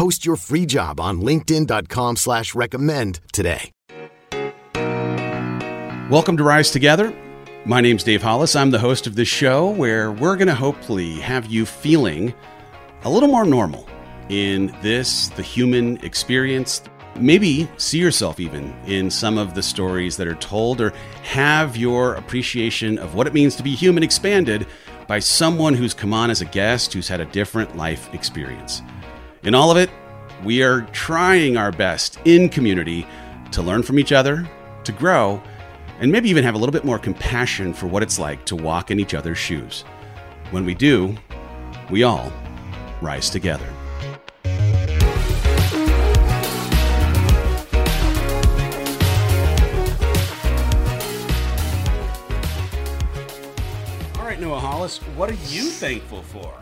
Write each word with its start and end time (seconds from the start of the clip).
Post 0.00 0.24
your 0.24 0.36
free 0.36 0.64
job 0.64 0.98
on 0.98 1.20
linkedin.com 1.20 2.16
slash 2.16 2.54
recommend 2.54 3.20
today. 3.34 3.70
Welcome 6.08 6.38
to 6.38 6.42
Rise 6.42 6.70
Together. 6.70 7.14
My 7.66 7.82
name's 7.82 8.02
Dave 8.02 8.22
Hollis. 8.22 8.56
I'm 8.56 8.70
the 8.70 8.78
host 8.78 9.06
of 9.06 9.14
this 9.14 9.28
show 9.28 9.68
where 9.68 10.10
we're 10.10 10.36
going 10.36 10.48
to 10.48 10.54
hopefully 10.54 11.16
have 11.16 11.44
you 11.48 11.66
feeling 11.66 12.32
a 13.02 13.10
little 13.10 13.28
more 13.28 13.44
normal 13.44 13.86
in 14.30 14.74
this, 14.80 15.28
the 15.28 15.42
human 15.42 16.02
experience. 16.02 16.80
Maybe 17.14 17.68
see 17.76 17.98
yourself 17.98 18.40
even 18.40 18.74
in 18.86 19.10
some 19.10 19.36
of 19.36 19.54
the 19.54 19.62
stories 19.62 20.16
that 20.16 20.26
are 20.26 20.34
told, 20.36 20.80
or 20.80 20.94
have 21.24 21.76
your 21.76 22.14
appreciation 22.14 22.98
of 22.98 23.14
what 23.14 23.26
it 23.26 23.34
means 23.34 23.54
to 23.56 23.62
be 23.62 23.74
human 23.74 24.02
expanded 24.02 24.66
by 25.06 25.18
someone 25.18 25.74
who's 25.74 25.92
come 25.92 26.14
on 26.14 26.30
as 26.30 26.40
a 26.40 26.46
guest 26.46 26.94
who's 26.94 27.08
had 27.08 27.20
a 27.20 27.26
different 27.26 27.76
life 27.76 28.08
experience. 28.14 28.80
In 29.42 29.54
all 29.54 29.70
of 29.70 29.78
it, 29.78 29.88
we 30.44 30.62
are 30.62 30.82
trying 30.92 31.56
our 31.56 31.72
best 31.72 32.18
in 32.26 32.50
community 32.50 33.06
to 33.52 33.62
learn 33.62 33.82
from 33.82 33.98
each 33.98 34.12
other, 34.12 34.46
to 34.84 34.92
grow, 34.92 35.42
and 35.98 36.12
maybe 36.12 36.28
even 36.28 36.44
have 36.44 36.54
a 36.54 36.58
little 36.58 36.74
bit 36.74 36.84
more 36.84 36.98
compassion 36.98 37.72
for 37.72 37.86
what 37.86 38.02
it's 38.02 38.18
like 38.18 38.44
to 38.44 38.54
walk 38.54 38.90
in 38.90 39.00
each 39.00 39.14
other's 39.14 39.38
shoes. 39.38 39.80
When 40.50 40.66
we 40.66 40.74
do, 40.74 41.16
we 41.88 42.02
all 42.02 42.30
rise 43.00 43.30
together. 43.30 43.64
All 54.16 54.26
right, 54.26 54.38
Noah 54.38 54.60
Hollis, 54.60 54.98
what 55.16 55.30
are 55.30 55.38
you 55.48 55.70
thankful 55.70 56.20
for? 56.24 56.52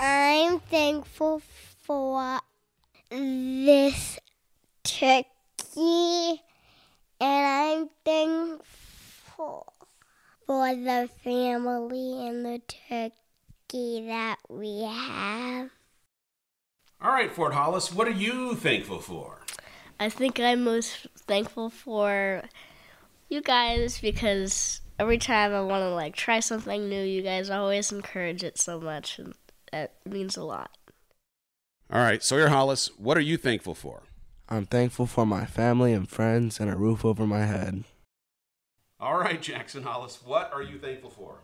I'm 0.00 0.58
thankful 0.60 1.40
for 1.82 2.40
this 3.10 4.18
turkey, 4.82 6.42
and 7.20 7.46
I'm 7.80 7.88
thankful 8.04 9.72
for 10.46 10.74
the 10.74 11.08
family 11.22 12.26
and 12.26 12.44
the 12.44 12.60
turkey 12.88 14.06
that 14.06 14.36
we 14.48 14.82
have. 14.82 15.70
All 17.00 17.12
right, 17.12 17.30
Ford 17.30 17.52
Hollis, 17.52 17.92
what 17.92 18.08
are 18.08 18.12
you 18.12 18.54
thankful 18.54 19.00
for? 19.00 19.42
I 20.00 20.08
think 20.08 20.40
I'm 20.40 20.64
most 20.64 21.06
thankful 21.26 21.70
for 21.70 22.42
you 23.28 23.42
guys 23.42 24.00
because 24.00 24.80
every 24.98 25.18
time 25.18 25.52
I 25.52 25.60
want 25.60 25.82
to 25.82 25.90
like 25.90 26.16
try 26.16 26.40
something 26.40 26.88
new, 26.88 27.02
you 27.02 27.22
guys 27.22 27.48
always 27.50 27.92
encourage 27.92 28.42
it 28.42 28.58
so 28.58 28.80
much, 28.80 29.18
and 29.18 29.34
that 29.74 29.94
means 30.06 30.36
a 30.36 30.44
lot. 30.44 30.70
All 31.92 32.00
right, 32.00 32.22
Sawyer 32.22 32.46
Hollis, 32.48 32.90
what 32.96 33.16
are 33.18 33.20
you 33.22 33.36
thankful 33.36 33.74
for? 33.74 34.04
I'm 34.48 34.66
thankful 34.66 35.06
for 35.06 35.26
my 35.26 35.46
family 35.46 35.92
and 35.92 36.08
friends 36.08 36.60
and 36.60 36.70
a 36.70 36.76
roof 36.76 37.04
over 37.04 37.26
my 37.26 37.40
head. 37.44 37.82
All 39.00 39.16
right, 39.18 39.42
Jackson 39.42 39.82
Hollis, 39.82 40.20
what 40.24 40.52
are 40.52 40.62
you 40.62 40.78
thankful 40.78 41.10
for? 41.10 41.40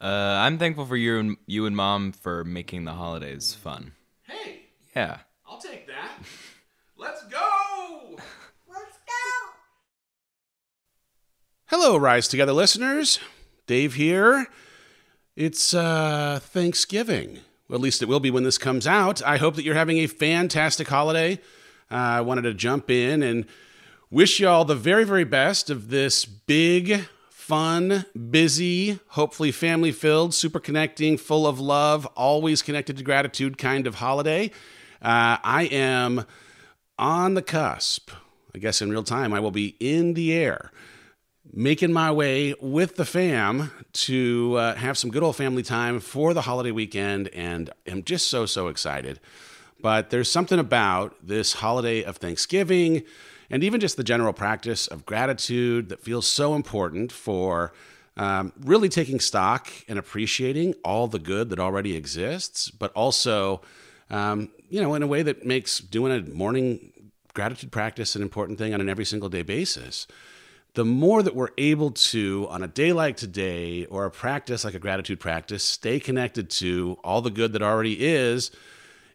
Uh, 0.00 0.40
I'm 0.40 0.58
thankful 0.58 0.86
for 0.86 0.96
you 0.96 1.18
and 1.20 1.36
you 1.46 1.66
and 1.66 1.76
mom 1.76 2.10
for 2.10 2.42
making 2.42 2.84
the 2.84 2.94
holidays 2.94 3.54
fun. 3.54 3.92
Hey, 4.24 4.62
Yeah. 4.96 5.18
I'll 5.48 5.58
take 5.60 5.86
that. 5.86 6.10
Let's 6.96 7.22
go! 7.28 8.16
Let's 8.68 8.96
go! 9.06 9.50
Hello, 11.66 11.96
Rise 11.96 12.26
Together 12.26 12.52
listeners. 12.52 13.20
Dave 13.68 13.94
here. 13.94 14.46
It's 15.36 15.72
uh, 15.72 16.40
Thanksgiving. 16.42 17.38
Well, 17.68 17.76
at 17.76 17.82
least 17.82 18.02
it 18.02 18.08
will 18.08 18.20
be 18.20 18.32
when 18.32 18.42
this 18.42 18.58
comes 18.58 18.86
out. 18.86 19.22
I 19.22 19.36
hope 19.36 19.54
that 19.54 19.64
you're 19.64 19.76
having 19.76 19.98
a 19.98 20.08
fantastic 20.08 20.88
holiday. 20.88 21.34
Uh, 21.90 21.94
I 21.94 22.20
wanted 22.20 22.42
to 22.42 22.54
jump 22.54 22.90
in 22.90 23.22
and 23.22 23.46
wish 24.10 24.40
you 24.40 24.48
all 24.48 24.64
the 24.64 24.74
very, 24.74 25.04
very 25.04 25.22
best 25.22 25.70
of 25.70 25.88
this 25.88 26.24
big, 26.24 27.06
fun, 27.30 28.06
busy, 28.30 28.98
hopefully 29.10 29.52
family 29.52 29.92
filled, 29.92 30.34
super 30.34 30.58
connecting, 30.58 31.16
full 31.16 31.46
of 31.46 31.60
love, 31.60 32.06
always 32.16 32.60
connected 32.60 32.96
to 32.96 33.04
gratitude 33.04 33.56
kind 33.56 33.86
of 33.86 33.96
holiday. 33.96 34.50
Uh, 35.00 35.38
I 35.44 35.68
am 35.70 36.24
on 36.98 37.34
the 37.34 37.42
cusp. 37.42 38.10
I 38.52 38.58
guess 38.58 38.82
in 38.82 38.90
real 38.90 39.04
time, 39.04 39.32
I 39.32 39.38
will 39.38 39.52
be 39.52 39.76
in 39.78 40.14
the 40.14 40.32
air 40.32 40.72
making 41.52 41.92
my 41.92 42.10
way 42.12 42.54
with 42.60 42.96
the 42.96 43.04
fam 43.04 43.72
to 43.92 44.56
uh, 44.56 44.74
have 44.76 44.96
some 44.96 45.10
good 45.10 45.22
old 45.22 45.36
family 45.36 45.62
time 45.62 46.00
for 46.00 46.32
the 46.32 46.42
holiday 46.42 46.70
weekend, 46.70 47.28
and 47.28 47.70
I'm 47.86 48.04
just 48.04 48.28
so, 48.28 48.46
so 48.46 48.68
excited. 48.68 49.20
But 49.80 50.10
there's 50.10 50.30
something 50.30 50.58
about 50.58 51.16
this 51.22 51.54
holiday 51.54 52.02
of 52.02 52.18
Thanksgiving 52.18 53.02
and 53.48 53.64
even 53.64 53.80
just 53.80 53.96
the 53.96 54.04
general 54.04 54.32
practice 54.32 54.86
of 54.86 55.04
gratitude 55.04 55.88
that 55.88 56.00
feels 56.00 56.26
so 56.26 56.54
important 56.54 57.10
for 57.10 57.72
um, 58.16 58.52
really 58.60 58.88
taking 58.88 59.18
stock 59.18 59.70
and 59.88 59.98
appreciating 59.98 60.74
all 60.84 61.08
the 61.08 61.18
good 61.18 61.50
that 61.50 61.58
already 61.58 61.96
exists, 61.96 62.70
but 62.70 62.92
also, 62.92 63.62
um, 64.10 64.50
you 64.68 64.80
know, 64.80 64.94
in 64.94 65.02
a 65.02 65.06
way 65.06 65.22
that 65.22 65.44
makes 65.44 65.78
doing 65.78 66.12
a 66.12 66.20
morning 66.30 66.92
gratitude 67.32 67.72
practice 67.72 68.14
an 68.14 68.22
important 68.22 68.58
thing 68.58 68.74
on 68.74 68.80
an 68.80 68.88
every 68.88 69.04
single 69.04 69.28
day 69.28 69.42
basis 69.42 70.06
the 70.74 70.84
more 70.84 71.22
that 71.22 71.34
we're 71.34 71.50
able 71.58 71.90
to, 71.90 72.46
on 72.48 72.62
a 72.62 72.68
day 72.68 72.92
like 72.92 73.16
today 73.16 73.86
or 73.86 74.04
a 74.04 74.10
practice 74.10 74.64
like 74.64 74.74
a 74.74 74.78
gratitude 74.78 75.18
practice, 75.18 75.64
stay 75.64 75.98
connected 75.98 76.48
to 76.50 76.96
all 77.02 77.22
the 77.22 77.30
good 77.30 77.52
that 77.52 77.62
already 77.62 78.06
is, 78.06 78.50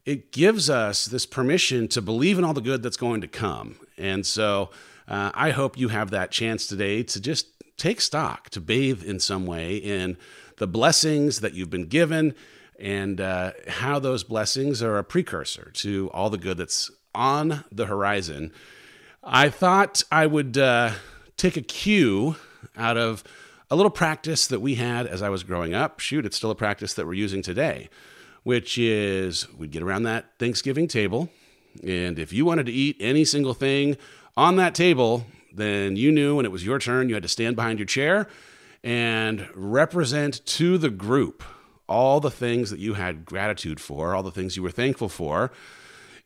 it 0.05 0.31
gives 0.31 0.69
us 0.69 1.05
this 1.05 1.25
permission 1.25 1.87
to 1.87 2.01
believe 2.01 2.37
in 2.37 2.43
all 2.43 2.53
the 2.53 2.61
good 2.61 2.83
that's 2.83 2.97
going 2.97 3.21
to 3.21 3.27
come. 3.27 3.77
And 3.97 4.25
so 4.25 4.69
uh, 5.07 5.31
I 5.33 5.51
hope 5.51 5.77
you 5.77 5.87
have 5.89 6.11
that 6.11 6.31
chance 6.31 6.67
today 6.67 7.03
to 7.03 7.21
just 7.21 7.47
take 7.77 8.01
stock, 8.01 8.49
to 8.49 8.61
bathe 8.61 9.03
in 9.03 9.19
some 9.19 9.45
way 9.45 9.77
in 9.77 10.17
the 10.57 10.67
blessings 10.67 11.39
that 11.41 11.53
you've 11.53 11.69
been 11.69 11.87
given 11.87 12.35
and 12.77 13.21
uh, 13.21 13.53
how 13.67 13.99
those 13.99 14.23
blessings 14.23 14.83
are 14.83 14.97
a 14.97 15.03
precursor 15.03 15.71
to 15.73 16.09
all 16.13 16.29
the 16.29 16.37
good 16.37 16.57
that's 16.57 16.91
on 17.13 17.63
the 17.71 17.85
horizon. 17.85 18.51
I 19.23 19.47
thought 19.49 20.03
I 20.11 20.27
would. 20.27 20.57
Uh, 20.57 20.91
take 21.37 21.57
a 21.57 21.61
cue 21.61 22.35
out 22.77 22.97
of 22.97 23.23
a 23.69 23.75
little 23.75 23.89
practice 23.89 24.47
that 24.47 24.59
we 24.59 24.75
had 24.75 25.07
as 25.07 25.21
I 25.21 25.29
was 25.29 25.43
growing 25.43 25.73
up. 25.73 25.99
Shoot, 25.99 26.25
it's 26.25 26.37
still 26.37 26.51
a 26.51 26.55
practice 26.55 26.93
that 26.93 27.05
we're 27.05 27.13
using 27.13 27.41
today, 27.41 27.89
which 28.43 28.77
is 28.77 29.47
we'd 29.57 29.71
get 29.71 29.81
around 29.81 30.03
that 30.03 30.25
Thanksgiving 30.39 30.87
table. 30.87 31.29
And 31.83 32.19
if 32.19 32.31
you 32.31 32.45
wanted 32.45 32.67
to 32.67 32.71
eat 32.71 32.97
any 32.99 33.25
single 33.25 33.53
thing 33.53 33.97
on 34.37 34.55
that 34.57 34.75
table, 34.75 35.25
then 35.53 35.95
you 35.95 36.11
knew 36.11 36.35
when 36.35 36.45
it 36.45 36.51
was 36.51 36.65
your 36.65 36.79
turn, 36.79 37.09
you 37.09 37.15
had 37.15 37.23
to 37.23 37.29
stand 37.29 37.55
behind 37.55 37.79
your 37.79 37.85
chair 37.85 38.27
and 38.83 39.47
represent 39.55 40.45
to 40.45 40.77
the 40.77 40.89
group 40.89 41.43
all 41.87 42.19
the 42.19 42.31
things 42.31 42.69
that 42.69 42.79
you 42.79 42.93
had 42.93 43.25
gratitude 43.25 43.79
for, 43.79 44.15
all 44.15 44.23
the 44.23 44.31
things 44.31 44.55
you 44.55 44.63
were 44.63 44.71
thankful 44.71 45.09
for, 45.09 45.51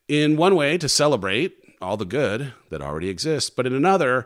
in 0.07 0.37
one 0.37 0.55
way 0.55 0.77
to 0.77 0.89
celebrate 0.89 1.55
all 1.81 1.97
the 1.97 2.05
good 2.05 2.53
that 2.69 2.81
already 2.81 3.09
exists, 3.09 3.49
but 3.49 3.65
in 3.65 3.73
another, 3.73 4.25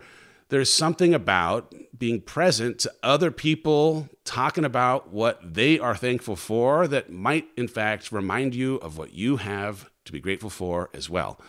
there's 0.54 0.72
something 0.72 1.16
about 1.16 1.74
being 1.98 2.22
present 2.22 2.78
to 2.78 2.94
other 3.02 3.32
people 3.32 4.08
talking 4.24 4.64
about 4.64 5.12
what 5.12 5.56
they 5.56 5.80
are 5.80 5.96
thankful 5.96 6.36
for 6.36 6.88
that 6.88 7.12
might, 7.12 7.48
in 7.58 7.68
fact, 7.68 8.12
remind 8.12 8.54
you 8.54 8.76
of 8.76 8.96
what 8.96 9.16
you 9.16 9.38
have 9.38 9.90
to 10.06 10.12
be 10.12 10.20
grateful 10.20 10.52
for 10.52 10.92
as 10.94 11.10
well. 11.10 11.40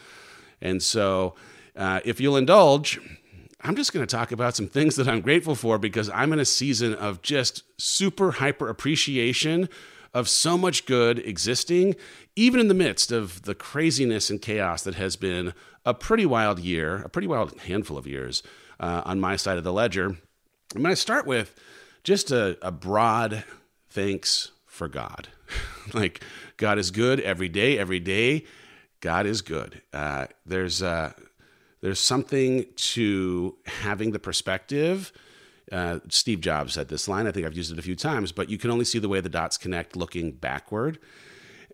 And 0.63 0.83
so 0.83 1.35
uh, 1.77 2.01
if 2.07 2.19
you'll 2.19 2.39
indulge, 2.39 2.99
I'm 3.61 3.77
just 3.77 3.93
going 3.93 4.07
to 4.07 4.17
talk 4.17 4.33
about 4.33 4.57
some 4.57 4.69
things 4.69 4.97
that 4.97 5.07
I'm 5.07 5.21
grateful 5.21 5.55
for 5.55 5.77
because 5.77 6.09
I'm 6.09 6.33
in 6.33 6.39
a 6.39 6.47
season 6.47 6.95
of 6.95 7.21
just 7.21 7.63
super 7.79 8.31
hyper 8.31 8.71
appreciation 8.71 9.69
of 10.15 10.31
so 10.31 10.57
much 10.57 10.87
good 10.87 11.19
existing, 11.19 11.95
even 12.37 12.59
in 12.59 12.69
the 12.69 12.75
midst 12.75 13.13
of 13.13 13.43
the 13.43 13.55
craziness 13.55 14.31
and 14.31 14.41
chaos 14.41 14.83
that 14.85 14.95
has 14.95 15.17
been 15.17 15.53
a 15.85 15.93
pretty 15.93 16.25
wild 16.25 16.59
year, 16.59 17.03
a 17.03 17.11
pretty 17.11 17.29
wild 17.29 17.61
handful 17.61 17.99
of 17.99 18.07
years 18.07 18.43
uh, 18.81 19.03
on 19.05 19.21
my 19.21 19.37
side 19.37 19.59
of 19.59 19.65
the 19.65 19.73
ledger. 19.73 20.07
I'm 20.07 20.83
going 20.83 20.91
to 20.91 20.97
start 20.97 21.27
with 21.27 21.59
just 22.03 22.31
a, 22.31 22.59
a 22.63 22.71
broad 22.71 23.45
thanks 23.89 24.51
for 24.67 24.89
God. 24.89 25.29
like, 25.95 26.23
God 26.57 26.79
is 26.79 26.91
good 26.91 27.21
every 27.21 27.49
day, 27.49 27.79
every 27.79 28.01
day. 28.01 28.45
God 29.01 29.27
is 29.27 29.43
good. 29.43 29.83
Uh, 29.93 30.27
there's, 30.47 30.83
uh, 30.83 31.13
there's 31.81 32.01
something 32.01 32.67
to 32.77 33.57
having 33.67 34.13
the 34.13 34.19
perspective 34.19 35.13
uh, 35.73 35.99
Steve 36.09 36.41
Jobs 36.41 36.75
said 36.75 36.89
this 36.89 37.09
line. 37.09 37.27
I 37.27 37.33
think 37.33 37.47
I've 37.47 37.57
used 37.57 37.73
it 37.73 37.79
a 37.79 37.83
few 37.83 37.97
times, 37.97 38.33
but 38.33 38.51
you 38.51 38.59
can 38.59 38.71
only 38.71 38.85
see 38.85 38.99
the 38.99 39.09
way 39.09 39.21
the 39.21 39.29
dots 39.29 39.57
connect 39.57 39.97
looking 39.97 40.33
backward. 40.33 40.99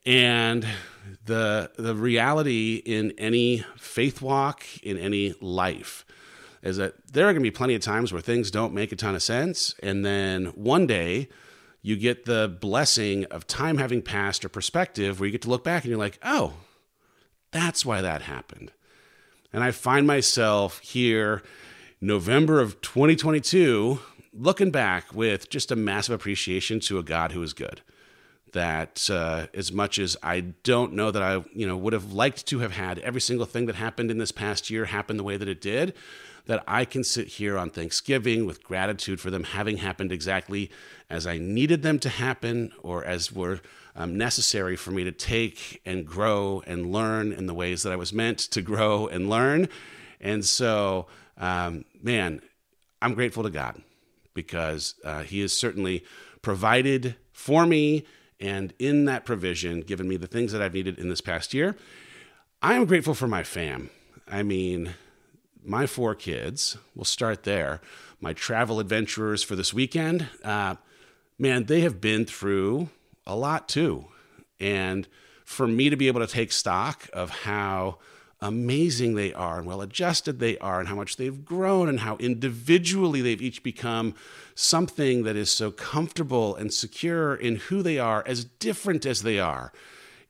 And 0.07 0.67
the 1.27 1.71
the 1.77 1.95
reality 1.95 2.77
in 2.77 3.13
any 3.19 3.65
faith 3.77 4.23
walk, 4.23 4.65
in 4.83 4.97
any 4.97 5.35
life, 5.41 6.07
is 6.63 6.77
that 6.77 6.95
there 7.13 7.25
are 7.27 7.33
going 7.33 7.43
to 7.43 7.47
be 7.47 7.51
plenty 7.51 7.75
of 7.75 7.83
times 7.83 8.13
where 8.13 8.21
things 8.21 8.51
don't 8.51 8.75
make 8.75 8.93
a 8.93 8.97
ton 8.97 9.15
of 9.15 9.23
sense, 9.23 9.75
and 9.83 10.05
then 10.05 10.47
one 10.47 10.87
day 10.87 11.29
you 11.83 11.97
get 11.97 12.25
the 12.25 12.57
blessing 12.61 13.25
of 13.27 13.47
time 13.47 13.79
having 13.79 14.03
passed 14.03 14.45
or 14.45 14.49
perspective 14.49 15.19
where 15.19 15.27
you 15.27 15.33
get 15.33 15.43
to 15.43 15.51
look 15.51 15.65
back 15.65 15.85
and 15.85 15.91
you're 15.91 15.99
like, 15.99 16.19
oh, 16.23 16.55
that's 17.53 17.85
why 17.85 18.01
that 18.01 18.23
happened. 18.23 18.73
And 19.53 19.65
I 19.65 19.71
find 19.71 20.07
myself 20.07 20.79
here 20.81 21.43
November 22.01 22.61
of 22.61 22.81
2022, 22.83 23.99
looking 24.33 24.71
back 24.71 25.15
with 25.15 25.51
just 25.51 25.73
a 25.73 25.77
massive 25.77 26.15
appreciation 26.15 26.81
to 26.81 26.99
a 26.99 27.03
God 27.03 27.33
who 27.33 27.43
is 27.43 27.53
good. 27.53 27.81
That 28.53 29.09
uh, 29.11 29.47
as 29.55 29.73
much 29.73 29.99
as 29.99 30.17
I 30.23 30.41
don't 30.41 30.93
know 30.93 31.11
that 31.11 31.23
I, 31.23 31.45
you 31.53 31.67
know, 31.67 31.77
would 31.77 31.93
have 31.93 32.13
liked 32.13 32.47
to 32.47 32.59
have 32.61 32.73
had 32.73 32.99
every 33.01 33.21
single 33.21 33.47
thing 33.47 33.67
that 33.67 33.77
happened 33.77 34.11
in 34.11 34.19
this 34.19 34.33
past 34.33 34.71
year 34.71 34.87
happen 34.87 35.17
the 35.17 35.23
way 35.23 35.37
that 35.37 35.49
it 35.49 35.61
did, 35.61 35.95
that 36.47 36.63
I 36.67 36.85
can 36.85 37.05
sit 37.05 37.29
here 37.29 37.57
on 37.59 37.71
Thanksgiving 37.71 38.47
with 38.47 38.63
gratitude 38.63 39.21
for 39.21 39.31
them 39.31 39.45
having 39.45 39.79
happened 39.79 40.13
exactly 40.13 40.71
as 41.09 41.27
I 41.27 41.39
needed 41.39 41.83
them 41.83 41.99
to 42.01 42.09
happen 42.09 42.73
or 42.83 43.05
as 43.05 43.33
were 43.33 43.61
um, 43.97 44.17
necessary 44.17 44.77
for 44.77 44.91
me 44.91 45.05
to 45.05 45.13
take 45.13 45.81
and 45.85 46.07
grow 46.07 46.63
and 46.67 46.93
learn 46.93 47.33
in 47.33 47.47
the 47.47 47.55
ways 47.55 47.83
that 47.83 47.93
I 47.93 47.97
was 47.97 48.13
meant 48.13 48.39
to 48.39 48.63
grow 48.63 49.07
and 49.07 49.29
learn. 49.29 49.69
And 50.21 50.45
so 50.45 51.07
um, 51.41 51.87
man, 52.03 52.43
I'm 53.03 53.15
grateful 53.15 53.43
to 53.43 53.51
God 53.51 53.83
because 54.35 54.95
uh, 55.05 55.23
He 55.23 55.41
has 55.41 55.53
certainly 55.53 56.05
provided 56.43 57.17
for 57.33 57.67
me 57.67 58.05
and 58.39 58.73
in 58.79 59.07
that 59.07 59.25
provision 59.25 59.81
given 59.81 60.09
me 60.09 60.17
the 60.17 60.27
things 60.27 60.53
that 60.53 60.63
I've 60.63 60.75
needed 60.75 60.99
in 60.99 61.09
this 61.09 61.21
past 61.21 61.53
year. 61.53 61.77
I 62.63 62.75
am 62.75 62.85
grateful 62.85 63.15
for 63.15 63.27
my 63.27 63.43
fam. 63.43 63.91
I 64.31 64.43
mean, 64.43 64.95
my 65.65 65.87
four 65.87 66.15
kids, 66.15 66.77
we'll 66.95 67.05
start 67.05 67.45
there. 67.45 67.81
My 68.21 68.33
travel 68.33 68.81
adventurers 68.81 69.43
for 69.43 69.57
this 69.57 69.73
weekend, 69.73 70.29
uh, 70.45 70.77
man, 71.39 71.65
they 71.65 71.81
have 71.81 72.01
been 72.01 72.25
through 72.25 72.91
a 73.27 73.37
lot 73.37 73.69
too. 73.69 74.07
And 74.59 75.09
for 75.45 75.67
me 75.67 75.91
to 75.91 75.97
be 75.97 76.07
able 76.07 76.21
to 76.21 76.27
take 76.27 76.53
stock 76.53 77.09
of 77.13 77.31
how 77.31 77.99
amazing 78.43 79.15
they 79.15 79.33
are 79.35 79.59
and 79.59 79.67
well 79.67 79.83
adjusted 79.83 80.39
they 80.39 80.57
are 80.59 80.81
and 80.81 80.89
how 80.89 80.95
much 80.95 81.17
they've 81.17 81.45
grown 81.45 81.89
and 81.89 82.01
how 82.01 82.17
individually 82.17 83.21
they've 83.21 83.43
each 83.43 83.63
become 83.63 84.15
something 84.55 85.25
that 85.25 85.37
is 85.37 85.51
so 85.51 85.71
comfortable 85.71 86.57
and 86.57 86.73
secure 86.73 87.35
in 87.35 87.57
who 87.57 87.83
they 87.83 87.99
are 87.99 88.25
as 88.27 88.45
different 88.45 89.05
as 89.05 89.23
they 89.23 89.39
are 89.39 89.73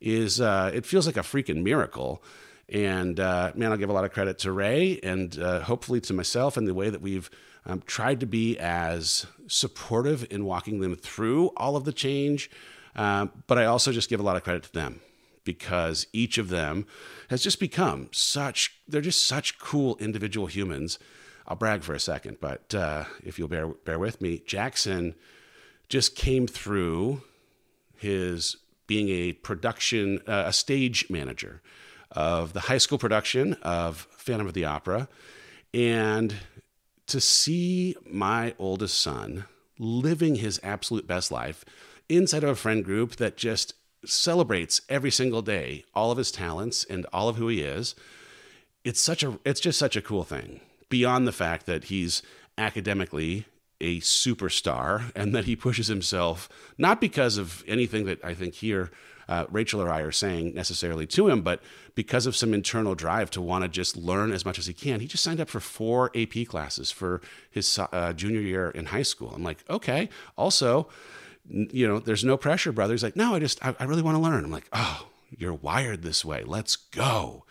is 0.01 0.41
uh, 0.41 0.71
it 0.73 0.85
feels 0.85 1.05
like 1.05 1.15
a 1.15 1.21
freaking 1.21 1.63
miracle 1.63 2.21
and 2.71 3.19
uh, 3.19 3.51
man 3.55 3.71
i'll 3.71 3.77
give 3.77 3.89
a 3.89 3.93
lot 3.93 4.05
of 4.05 4.11
credit 4.11 4.39
to 4.39 4.51
ray 4.51 4.99
and 5.03 5.39
uh, 5.39 5.61
hopefully 5.61 6.01
to 6.01 6.13
myself 6.13 6.57
and 6.57 6.67
the 6.67 6.73
way 6.73 6.89
that 6.89 7.01
we've 7.01 7.29
um, 7.65 7.81
tried 7.85 8.19
to 8.19 8.25
be 8.25 8.57
as 8.57 9.25
supportive 9.47 10.25
in 10.31 10.45
walking 10.45 10.79
them 10.79 10.95
through 10.95 11.47
all 11.57 11.75
of 11.75 11.83
the 11.83 11.93
change 11.93 12.49
um, 12.95 13.31
but 13.47 13.57
i 13.57 13.65
also 13.65 13.91
just 13.91 14.09
give 14.09 14.19
a 14.19 14.23
lot 14.23 14.35
of 14.35 14.43
credit 14.43 14.63
to 14.63 14.73
them 14.73 15.01
because 15.43 16.07
each 16.13 16.37
of 16.37 16.49
them 16.49 16.85
has 17.29 17.41
just 17.41 17.59
become 17.59 18.09
such, 18.11 18.75
they're 18.87 19.01
just 19.01 19.25
such 19.25 19.59
cool 19.59 19.97
individual 19.97 20.47
humans. 20.47 20.99
I'll 21.47 21.55
brag 21.55 21.83
for 21.83 21.93
a 21.93 21.99
second, 21.99 22.37
but 22.39 22.73
uh, 22.73 23.05
if 23.23 23.39
you'll 23.39 23.47
bear, 23.47 23.67
bear 23.67 23.99
with 23.99 24.21
me, 24.21 24.41
Jackson 24.45 25.15
just 25.89 26.15
came 26.15 26.47
through 26.47 27.23
his 27.97 28.57
being 28.87 29.09
a 29.09 29.33
production, 29.33 30.21
uh, 30.27 30.43
a 30.47 30.53
stage 30.53 31.09
manager 31.09 31.61
of 32.11 32.53
the 32.53 32.61
high 32.61 32.77
school 32.77 32.97
production 32.97 33.53
of 33.61 34.07
Phantom 34.17 34.47
of 34.47 34.53
the 34.53 34.65
Opera. 34.65 35.07
And 35.73 36.35
to 37.07 37.21
see 37.21 37.95
my 38.09 38.53
oldest 38.59 38.99
son 38.99 39.45
living 39.79 40.35
his 40.35 40.59
absolute 40.63 41.07
best 41.07 41.31
life 41.31 41.65
inside 42.07 42.43
of 42.43 42.49
a 42.49 42.55
friend 42.55 42.83
group 42.83 43.15
that 43.15 43.37
just 43.37 43.73
celebrates 44.05 44.81
every 44.89 45.11
single 45.11 45.41
day 45.41 45.83
all 45.93 46.11
of 46.11 46.17
his 46.17 46.31
talents 46.31 46.83
and 46.83 47.05
all 47.13 47.29
of 47.29 47.35
who 47.35 47.47
he 47.47 47.61
is. 47.61 47.95
It's 48.83 49.01
such 49.01 49.23
a 49.23 49.39
it's 49.45 49.59
just 49.59 49.77
such 49.77 49.95
a 49.95 50.01
cool 50.01 50.23
thing. 50.23 50.61
Beyond 50.89 51.27
the 51.27 51.31
fact 51.31 51.65
that 51.67 51.85
he's 51.85 52.21
academically 52.57 53.45
a 53.79 53.99
superstar 53.99 55.11
and 55.15 55.33
that 55.33 55.45
he 55.45 55.55
pushes 55.55 55.87
himself 55.87 56.49
not 56.77 57.01
because 57.01 57.37
of 57.37 57.63
anything 57.67 58.05
that 58.05 58.23
I 58.23 58.33
think 58.33 58.55
here 58.55 58.91
uh, 59.31 59.45
Rachel 59.49 59.81
or 59.81 59.89
I 59.89 60.01
are 60.01 60.11
saying 60.11 60.53
necessarily 60.53 61.07
to 61.07 61.29
him, 61.29 61.41
but 61.41 61.63
because 61.95 62.25
of 62.25 62.35
some 62.35 62.53
internal 62.53 62.95
drive 62.95 63.31
to 63.31 63.39
want 63.39 63.63
to 63.63 63.69
just 63.69 63.95
learn 63.95 64.33
as 64.33 64.43
much 64.43 64.59
as 64.59 64.65
he 64.65 64.73
can. 64.73 64.99
He 64.99 65.07
just 65.07 65.23
signed 65.23 65.39
up 65.39 65.47
for 65.47 65.61
four 65.61 66.11
AP 66.13 66.45
classes 66.49 66.91
for 66.91 67.21
his 67.49 67.79
uh, 67.79 68.11
junior 68.11 68.41
year 68.41 68.69
in 68.71 68.87
high 68.87 69.03
school. 69.03 69.31
I'm 69.33 69.41
like, 69.41 69.63
okay. 69.69 70.09
Also, 70.37 70.89
you 71.49 71.87
know, 71.87 71.99
there's 71.99 72.25
no 72.25 72.35
pressure, 72.35 72.73
brother. 72.73 72.93
He's 72.93 73.03
like, 73.03 73.15
no, 73.15 73.33
I 73.33 73.39
just, 73.39 73.65
I, 73.65 73.73
I 73.79 73.85
really 73.85 74.01
want 74.01 74.15
to 74.15 74.21
learn. 74.21 74.43
I'm 74.43 74.51
like, 74.51 74.67
oh, 74.73 75.07
you're 75.29 75.53
wired 75.53 76.01
this 76.01 76.25
way. 76.25 76.43
Let's 76.43 76.75
go. 76.75 77.45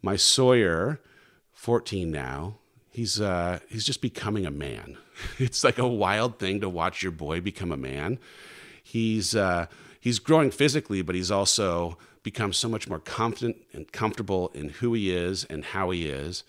My 0.00 0.14
Sawyer, 0.14 1.00
14 1.52 2.12
now, 2.12 2.58
he's, 2.92 3.20
uh, 3.20 3.58
he's 3.68 3.84
just 3.84 4.00
becoming 4.00 4.46
a 4.46 4.52
man. 4.52 4.96
It's 5.40 5.64
like 5.64 5.78
a 5.78 5.88
wild 5.88 6.38
thing 6.38 6.60
to 6.60 6.68
watch 6.68 7.02
your 7.02 7.10
boy 7.10 7.40
become 7.40 7.72
a 7.72 7.76
man. 7.76 8.20
He's, 8.84 9.34
uh, 9.34 9.66
he's 10.00 10.18
growing 10.18 10.50
physically, 10.50 11.02
but 11.02 11.14
he's 11.14 11.30
also 11.30 11.98
become 12.22 12.52
so 12.52 12.68
much 12.68 12.88
more 12.88 12.98
confident 12.98 13.56
and 13.72 13.90
comfortable 13.92 14.50
in 14.54 14.68
who 14.68 14.94
he 14.94 15.14
is 15.14 15.44
and 15.44 15.64
how 15.64 15.90
he 15.90 16.08
is. 16.08 16.44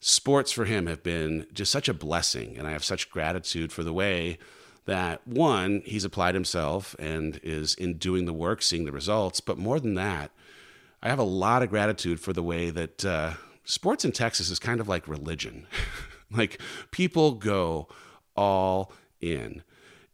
Sports 0.00 0.52
for 0.52 0.66
him 0.66 0.86
have 0.86 1.02
been 1.02 1.46
just 1.52 1.72
such 1.72 1.88
a 1.88 1.94
blessing, 1.94 2.56
and 2.58 2.66
I 2.66 2.72
have 2.72 2.84
such 2.84 3.10
gratitude 3.10 3.72
for 3.72 3.82
the 3.82 3.92
way 3.92 4.38
that 4.84 5.26
one, 5.26 5.82
he's 5.84 6.04
applied 6.04 6.34
himself 6.34 6.94
and 6.98 7.40
is 7.42 7.74
in 7.74 7.94
doing 7.94 8.24
the 8.24 8.32
work, 8.32 8.62
seeing 8.62 8.84
the 8.84 8.92
results. 8.92 9.40
But 9.40 9.58
more 9.58 9.80
than 9.80 9.94
that, 9.94 10.30
I 11.02 11.08
have 11.08 11.18
a 11.18 11.24
lot 11.24 11.62
of 11.62 11.70
gratitude 11.70 12.20
for 12.20 12.32
the 12.32 12.42
way 12.42 12.70
that 12.70 13.04
uh, 13.04 13.34
sports 13.64 14.04
in 14.04 14.12
Texas 14.12 14.48
is 14.48 14.58
kind 14.58 14.80
of 14.80 14.88
like 14.88 15.08
religion. 15.08 15.66
like 16.30 16.60
people 16.90 17.32
go 17.32 17.88
all 18.36 18.92
in. 19.20 19.62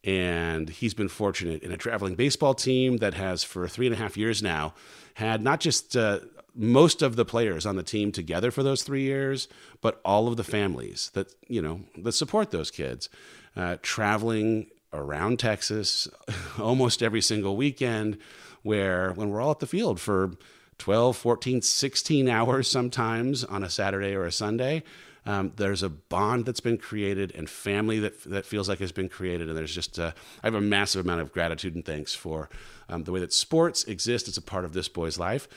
And 0.05 0.69
he's 0.69 0.95
been 0.95 1.09
fortunate 1.09 1.63
in 1.63 1.71
a 1.71 1.77
traveling 1.77 2.17
baseball 2.17 2.55
team 2.55 2.97
that 2.97 3.15
has, 3.15 3.45
for 3.45 3.69
three 3.69 3.87
and 3.87 3.95
a 3.95 3.99
half 3.99 4.17
years 4.17 4.43
now, 4.43 4.75
had 5.15 5.43
not 5.43 5.61
just 5.61 5.97
uh, 5.97 6.21
most 6.55 7.03
of 7.03 7.17
the 7.17 7.25
players 7.25 7.65
on 7.65 7.77
the 7.77 7.83
team 7.83 8.13
together 8.13 8.51
for 8.51 8.63
those 8.63 8.83
three 8.83 9.03
years, 9.03 9.49
but 9.81 10.01
all 10.05 10.29
of 10.29 10.37
the 10.37 10.45
families 10.45 11.11
that 11.15 11.35
you 11.49 11.63
know 11.63 11.81
that 11.99 12.13
support 12.13 12.51
those 12.51 12.71
kids. 12.71 13.09
Uh, 13.55 13.77
traveling 13.83 14.67
around 14.95 15.39
Texas 15.39 16.09
almost 16.59 17.03
every 17.03 17.21
single 17.21 17.57
weekend, 17.57 18.19
where 18.63 19.13
when 19.13 19.31
we're 19.31 19.41
all 19.41 19.51
at 19.51 19.61
the 19.61 19.67
field 19.67 20.01
for 20.01 20.33
12, 20.79 21.17
14, 21.17 21.63
16 21.63 22.29
hours 22.29 22.69
sometimes 22.69 23.45
on 23.45 23.63
a 23.63 23.71
Saturday 23.71 24.15
or 24.15 24.25
a 24.25 24.33
Sunday, 24.33 24.83
um, 25.25 25.53
there's 25.57 25.83
a 25.83 25.89
bond 25.89 26.47
that's 26.47 26.61
been 26.61 26.79
created 26.79 27.33
and 27.35 27.49
family 27.49 27.99
that, 28.01 28.23
that 28.25 28.45
feels 28.45 28.69
like 28.69 28.81
has 28.81 28.93
been 28.93 29.09
created. 29.09 29.49
And 29.49 29.57
there's 29.57 29.75
just, 29.75 29.99
uh, 29.99 30.13
I 30.43 30.47
have 30.47 30.55
a 30.55 30.61
massive 30.61 31.05
amount 31.05 31.21
of 31.21 31.33
gratitude 31.33 31.75
and 31.75 31.85
thanks 31.85 32.15
for 32.15 32.49
um, 32.89 33.05
the 33.05 33.13
way 33.13 33.21
that 33.21 33.33
sports 33.33 33.85
exist 33.85 34.27
as 34.29 34.37
a 34.37 34.43
part 34.43 34.65
of 34.65 34.73
this 34.73 34.89
boy's 34.89 35.19
life. 35.19 35.49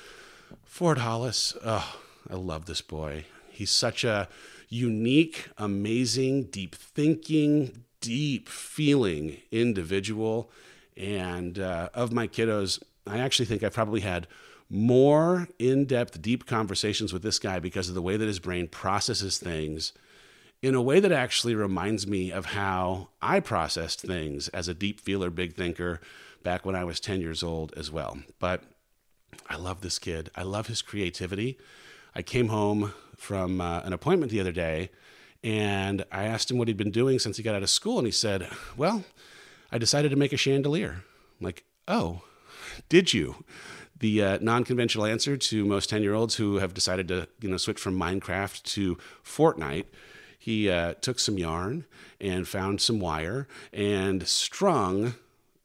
Ford 0.63 0.99
Hollis, 0.99 1.55
oh, 1.65 1.97
I 2.29 2.35
love 2.35 2.65
this 2.65 2.81
boy. 2.81 3.25
He's 3.49 3.71
such 3.71 4.03
a 4.03 4.27
unique, 4.69 5.47
amazing, 5.57 6.45
deep 6.45 6.75
thinking, 6.75 7.83
deep 8.01 8.49
feeling 8.49 9.37
individual. 9.51 10.51
And 10.95 11.57
uh, 11.57 11.89
of 11.93 12.13
my 12.13 12.27
kiddos, 12.27 12.81
I 13.07 13.19
actually 13.19 13.45
think 13.45 13.63
I 13.63 13.69
probably 13.69 14.01
had 14.01 14.27
more 14.69 15.47
in 15.59 15.85
depth, 15.85 16.21
deep 16.21 16.45
conversations 16.45 17.13
with 17.13 17.21
this 17.21 17.39
guy 17.39 17.59
because 17.59 17.89
of 17.89 17.95
the 17.95 18.01
way 18.01 18.17
that 18.17 18.27
his 18.27 18.39
brain 18.39 18.67
processes 18.67 19.37
things 19.37 19.93
in 20.61 20.73
a 20.73 20.81
way 20.81 20.99
that 20.99 21.11
actually 21.11 21.53
reminds 21.53 22.07
me 22.07 22.31
of 22.31 22.47
how 22.47 23.09
I 23.21 23.39
processed 23.39 24.01
things 24.01 24.47
as 24.49 24.67
a 24.67 24.73
deep 24.73 24.99
feeler, 24.99 25.29
big 25.29 25.55
thinker 25.55 26.01
back 26.43 26.65
when 26.65 26.75
I 26.75 26.83
was 26.83 26.99
10 26.99 27.21
years 27.21 27.43
old 27.43 27.73
as 27.77 27.91
well. 27.91 28.17
But 28.39 28.63
I 29.47 29.57
love 29.57 29.81
this 29.81 29.99
kid. 29.99 30.31
I 30.35 30.43
love 30.43 30.67
his 30.67 30.81
creativity. 30.81 31.59
I 32.15 32.21
came 32.21 32.47
home 32.47 32.93
from 33.17 33.61
uh, 33.61 33.81
an 33.81 33.93
appointment 33.93 34.31
the 34.31 34.39
other 34.39 34.51
day 34.51 34.89
and 35.43 36.03
I 36.11 36.23
asked 36.23 36.49
him 36.49 36.57
what 36.57 36.67
he'd 36.67 36.77
been 36.77 36.89
doing 36.89 37.19
since 37.19 37.37
he 37.37 37.43
got 37.43 37.53
out 37.53 37.61
of 37.61 37.69
school. 37.69 37.99
And 37.99 38.07
he 38.07 38.11
said, 38.11 38.49
Well, 38.75 39.03
I 39.71 39.77
decided 39.77 40.09
to 40.09 40.17
make 40.17 40.33
a 40.33 40.37
chandelier. 40.37 41.03
I'm 41.39 41.45
like, 41.45 41.63
Oh, 41.87 42.21
did 42.89 43.13
you? 43.13 43.45
The 43.97 44.21
uh, 44.21 44.37
non-conventional 44.41 45.05
answer 45.05 45.37
to 45.37 45.65
most 45.65 45.89
10-year-olds 45.89 46.35
who 46.35 46.57
have 46.57 46.73
decided 46.73 47.07
to, 47.07 47.27
you 47.39 47.49
know, 47.49 47.57
switch 47.57 47.79
from 47.79 47.97
Minecraft 47.97 48.61
to 48.63 48.97
Fortnite 49.23 49.85
he 50.45 50.69
uh, 50.69 50.93
took 51.01 51.17
some 51.17 51.39
yarn 51.39 51.85
and 52.21 52.47
found 52.47 52.79
some 52.79 52.99
wire 52.99 53.47
and 53.73 54.27
strung 54.27 55.15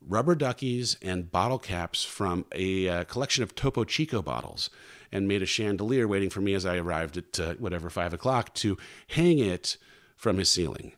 rubber 0.00 0.34
duckies 0.34 0.96
and 1.02 1.30
bottle 1.30 1.58
caps 1.58 2.02
from 2.02 2.46
a 2.54 2.88
uh, 2.88 3.04
collection 3.04 3.42
of 3.42 3.54
Topo 3.54 3.84
Chico 3.84 4.22
bottles 4.22 4.70
and 5.12 5.28
made 5.28 5.42
a 5.42 5.46
chandelier 5.46 6.08
waiting 6.08 6.30
for 6.30 6.40
me 6.40 6.54
as 6.54 6.64
I 6.64 6.78
arrived 6.78 7.18
at 7.18 7.38
uh, 7.38 7.54
whatever, 7.58 7.90
five 7.90 8.14
o'clock 8.14 8.54
to 8.54 8.78
hang 9.08 9.38
it 9.38 9.76
from 10.16 10.38
his 10.38 10.48
ceiling. 10.48 10.92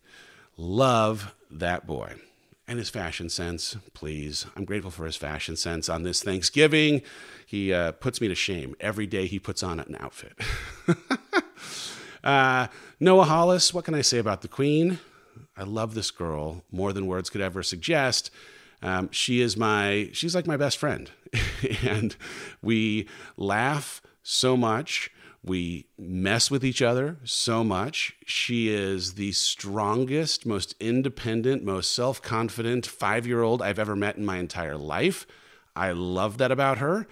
Love 0.57 1.35
that 1.51 1.85
boy. 1.85 2.15
And 2.73 2.79
his 2.79 2.89
fashion 2.89 3.29
sense, 3.29 3.77
please. 3.93 4.47
I'm 4.57 4.65
grateful 4.65 4.91
for 4.91 5.05
his 5.05 5.15
fashion 5.15 5.57
sense 5.57 5.91
on 5.91 6.05
this 6.05 6.23
Thanksgiving. 6.23 7.03
He 7.45 7.71
uh, 7.71 7.93
puts 7.93 8.19
me 8.19 8.29
to 8.29 8.35
shame. 8.35 8.75
Every 8.81 9.07
day 9.07 9.27
he 9.27 9.39
puts 9.39 9.63
on 9.63 9.79
an 9.79 9.95
outfit. 10.01 10.33
Uh, 12.25 12.69
Noah 13.01 13.25
Hollis, 13.25 13.75
what 13.75 13.85
can 13.85 13.95
I 13.95 14.01
say 14.01 14.19
about 14.19 14.43
the 14.43 14.49
Queen? 14.49 15.01
I 15.57 15.65
love 15.65 15.95
this 15.95 16.13
girl 16.13 16.63
more 16.71 16.93
than 16.93 17.09
words 17.09 17.31
could 17.31 17.41
ever 17.41 17.65
suggest. 17.65 18.31
Um, 18.81 19.11
she 19.11 19.41
is 19.41 19.57
my, 19.57 20.09
she's 20.13 20.33
like 20.33 20.47
my 20.47 20.57
best 20.57 20.79
friend. 20.79 21.11
and 21.83 22.15
we 22.63 23.09
laugh 23.37 24.03
so 24.23 24.57
much. 24.57 25.11
We 25.45 25.87
mess 25.99 26.51
with 26.51 26.65
each 26.65 26.81
other 26.81 27.19
so 27.25 27.65
much. 27.65 28.15
She 28.27 28.69
is 28.69 29.15
the 29.15 29.33
strongest, 29.33 30.47
most 30.47 30.77
independent, 30.79 31.65
most 31.65 31.93
self 31.93 32.23
confident 32.23 32.87
five 32.87 33.27
year 33.27 33.43
old 33.43 33.61
I've 33.61 33.79
ever 33.81 33.97
met 33.97 34.17
in 34.17 34.25
my 34.25 34.39
entire 34.39 34.77
life. 34.77 35.27
I 35.75 35.93
love 35.93 36.39
that 36.39 36.53
about 36.53 36.79
her. 36.79 37.09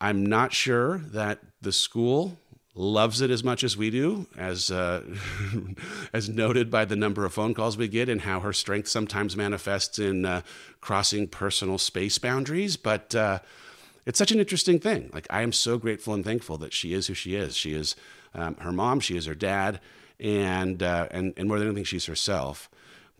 I'm 0.00 0.26
not 0.26 0.52
sure 0.52 0.98
that 0.98 1.40
the 1.62 1.72
school 1.72 2.38
loves 2.74 3.20
it 3.20 3.30
as 3.30 3.42
much 3.42 3.64
as 3.64 3.76
we 3.76 3.90
do, 3.90 4.26
as 4.36 4.70
uh, 4.70 5.02
as 6.12 6.28
noted 6.28 6.70
by 6.70 6.84
the 6.84 6.96
number 6.96 7.24
of 7.24 7.32
phone 7.32 7.54
calls 7.54 7.76
we 7.76 7.88
get 7.88 8.08
and 8.08 8.20
how 8.20 8.40
her 8.40 8.52
strength 8.52 8.88
sometimes 8.88 9.36
manifests 9.36 9.98
in 9.98 10.24
uh, 10.24 10.42
crossing 10.80 11.26
personal 11.26 11.78
space 11.78 12.18
boundaries. 12.18 12.76
But 12.76 13.14
uh, 13.14 13.40
it's 14.08 14.18
such 14.18 14.32
an 14.32 14.40
interesting 14.40 14.80
thing. 14.80 15.10
Like 15.12 15.26
I 15.28 15.42
am 15.42 15.52
so 15.52 15.76
grateful 15.76 16.14
and 16.14 16.24
thankful 16.24 16.56
that 16.58 16.72
she 16.72 16.94
is 16.94 17.06
who 17.06 17.14
she 17.14 17.34
is. 17.34 17.54
She 17.54 17.74
is 17.74 17.94
um, 18.34 18.56
her 18.56 18.72
mom. 18.72 19.00
She 19.00 19.18
is 19.18 19.26
her 19.26 19.34
dad, 19.34 19.80
and 20.18 20.82
uh, 20.82 21.08
and 21.10 21.34
and 21.36 21.46
more 21.46 21.58
than 21.58 21.68
anything, 21.68 21.84
she's 21.84 22.06
herself. 22.06 22.70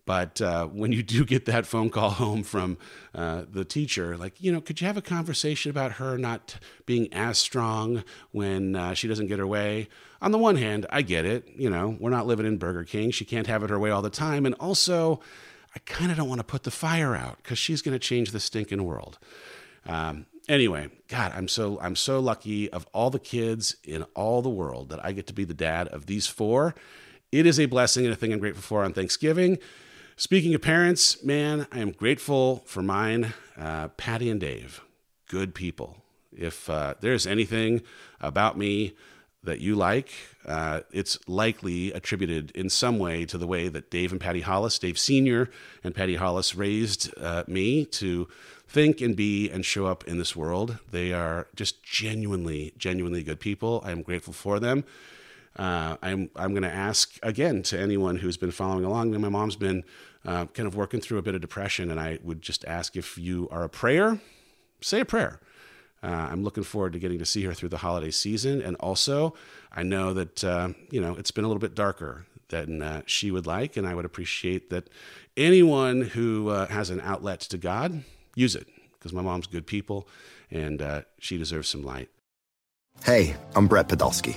But 0.06 0.40
uh, 0.40 0.66
when 0.68 0.90
you 0.92 1.02
do 1.14 1.26
get 1.26 1.44
that 1.44 1.66
phone 1.66 1.90
call 1.90 2.08
home 2.08 2.42
from 2.42 2.78
uh, 3.14 3.42
the 3.52 3.66
teacher, 3.66 4.16
like, 4.16 4.40
you 4.40 4.50
know, 4.50 4.62
could 4.62 4.80
you 4.80 4.86
have 4.86 4.96
a 4.96 5.02
conversation 5.02 5.70
about 5.70 5.92
her 5.92 6.16
not 6.16 6.56
being 6.86 7.12
as 7.12 7.36
strong 7.36 8.02
when 8.32 8.74
uh, 8.74 8.94
she 8.94 9.06
doesn't 9.06 9.26
get 9.26 9.38
her 9.38 9.46
way? 9.46 9.88
On 10.22 10.32
the 10.32 10.38
one 10.38 10.56
hand, 10.56 10.86
I 10.88 11.02
get 11.02 11.26
it. 11.26 11.46
You 11.54 11.68
know, 11.68 11.98
we're 12.00 12.08
not 12.08 12.26
living 12.26 12.46
in 12.46 12.56
Burger 12.56 12.84
King. 12.84 13.10
She 13.10 13.26
can't 13.26 13.46
have 13.46 13.62
it 13.62 13.68
her 13.68 13.78
way 13.78 13.90
all 13.90 14.00
the 14.00 14.08
time. 14.08 14.46
And 14.46 14.54
also, 14.54 15.20
I 15.76 15.80
kind 15.80 16.10
of 16.10 16.16
don't 16.16 16.30
want 16.30 16.38
to 16.38 16.46
put 16.46 16.62
the 16.62 16.70
fire 16.70 17.14
out 17.14 17.36
because 17.42 17.58
she's 17.58 17.82
going 17.82 17.92
to 17.92 17.98
change 17.98 18.30
the 18.30 18.40
stinking 18.40 18.84
world. 18.84 19.18
Um, 19.86 20.24
anyway, 20.48 20.88
God, 21.08 21.32
I'm 21.34 21.48
so 21.48 21.78
I'm 21.80 21.96
so 21.96 22.20
lucky 22.20 22.70
of 22.70 22.86
all 22.92 23.10
the 23.10 23.18
kids 23.18 23.76
in 23.84 24.02
all 24.14 24.42
the 24.42 24.48
world 24.48 24.88
that 24.90 25.04
I 25.04 25.12
get 25.12 25.26
to 25.28 25.32
be 25.32 25.44
the 25.44 25.54
dad 25.54 25.88
of 25.88 26.06
these 26.06 26.26
four. 26.26 26.74
It 27.30 27.46
is 27.46 27.60
a 27.60 27.66
blessing 27.66 28.04
and 28.04 28.12
a 28.12 28.16
thing 28.16 28.32
I'm 28.32 28.38
grateful 28.38 28.62
for 28.62 28.84
on 28.84 28.92
Thanksgiving. 28.92 29.58
Speaking 30.16 30.54
of 30.54 30.62
parents, 30.62 31.22
man, 31.22 31.66
I 31.70 31.80
am 31.80 31.92
grateful 31.92 32.62
for 32.66 32.82
mine. 32.82 33.34
Uh, 33.56 33.88
Patty 33.88 34.30
and 34.30 34.40
Dave, 34.40 34.80
good 35.28 35.54
people. 35.54 36.02
If 36.32 36.68
uh, 36.70 36.94
there's 37.00 37.26
anything 37.26 37.82
about 38.20 38.56
me 38.56 38.94
that 39.44 39.60
you 39.60 39.74
like, 39.74 40.10
uh, 40.46 40.80
it's 40.90 41.18
likely 41.28 41.92
attributed 41.92 42.50
in 42.52 42.68
some 42.68 42.98
way 42.98 43.24
to 43.24 43.38
the 43.38 43.46
way 43.46 43.68
that 43.68 43.90
Dave 43.90 44.12
and 44.12 44.20
Patty 44.20 44.40
Hollis, 44.40 44.78
Dave 44.78 44.98
Sr. 44.98 45.48
and 45.84 45.94
Patty 45.94 46.16
Hollis 46.16 46.54
raised 46.54 47.16
uh, 47.18 47.44
me 47.46 47.84
to 47.84 48.28
think 48.66 49.00
and 49.00 49.16
be 49.16 49.48
and 49.48 49.64
show 49.64 49.86
up 49.86 50.06
in 50.06 50.18
this 50.18 50.36
world. 50.36 50.78
They 50.90 51.12
are 51.12 51.46
just 51.54 51.82
genuinely, 51.82 52.74
genuinely 52.76 53.22
good 53.22 53.40
people. 53.40 53.82
I 53.84 53.92
am 53.92 54.02
grateful 54.02 54.34
for 54.34 54.60
them. 54.60 54.84
Uh, 55.56 55.96
I'm 56.02 56.30
I'm 56.36 56.52
going 56.52 56.62
to 56.62 56.72
ask 56.72 57.18
again 57.22 57.62
to 57.64 57.80
anyone 57.80 58.16
who's 58.16 58.36
been 58.36 58.52
following 58.52 58.84
along. 58.84 59.18
My 59.20 59.28
mom's 59.28 59.56
been 59.56 59.82
uh, 60.24 60.46
kind 60.46 60.68
of 60.68 60.76
working 60.76 61.00
through 61.00 61.18
a 61.18 61.22
bit 61.22 61.34
of 61.34 61.40
depression, 61.40 61.90
and 61.90 61.98
I 61.98 62.18
would 62.22 62.42
just 62.42 62.64
ask 62.66 62.96
if 62.96 63.18
you 63.18 63.48
are 63.50 63.64
a 63.64 63.68
prayer, 63.68 64.20
say 64.80 65.00
a 65.00 65.04
prayer. 65.04 65.40
Uh, 66.02 66.28
I'm 66.30 66.44
looking 66.44 66.62
forward 66.62 66.92
to 66.92 66.98
getting 66.98 67.18
to 67.18 67.24
see 67.24 67.44
her 67.44 67.54
through 67.54 67.70
the 67.70 67.78
holiday 67.78 68.10
season, 68.10 68.62
and 68.62 68.76
also 68.76 69.34
I 69.72 69.82
know 69.82 70.14
that 70.14 70.44
uh, 70.44 70.70
you 70.90 71.00
know 71.00 71.14
it's 71.16 71.30
been 71.30 71.44
a 71.44 71.48
little 71.48 71.60
bit 71.60 71.74
darker 71.74 72.26
than 72.48 72.82
uh, 72.82 73.02
she 73.06 73.30
would 73.30 73.46
like, 73.46 73.76
and 73.76 73.86
I 73.86 73.94
would 73.94 74.04
appreciate 74.04 74.70
that 74.70 74.88
anyone 75.36 76.02
who 76.02 76.48
uh, 76.48 76.66
has 76.68 76.90
an 76.90 77.00
outlet 77.00 77.40
to 77.40 77.58
God 77.58 78.04
use 78.34 78.54
it 78.54 78.68
because 78.92 79.12
my 79.12 79.22
mom's 79.22 79.46
good 79.46 79.66
people, 79.66 80.08
and 80.50 81.04
she 81.18 81.38
deserves 81.38 81.68
some 81.68 81.82
light. 81.84 82.08
Hey, 83.04 83.36
I'm 83.54 83.68
Brett 83.68 83.88
Podolsky 83.88 84.36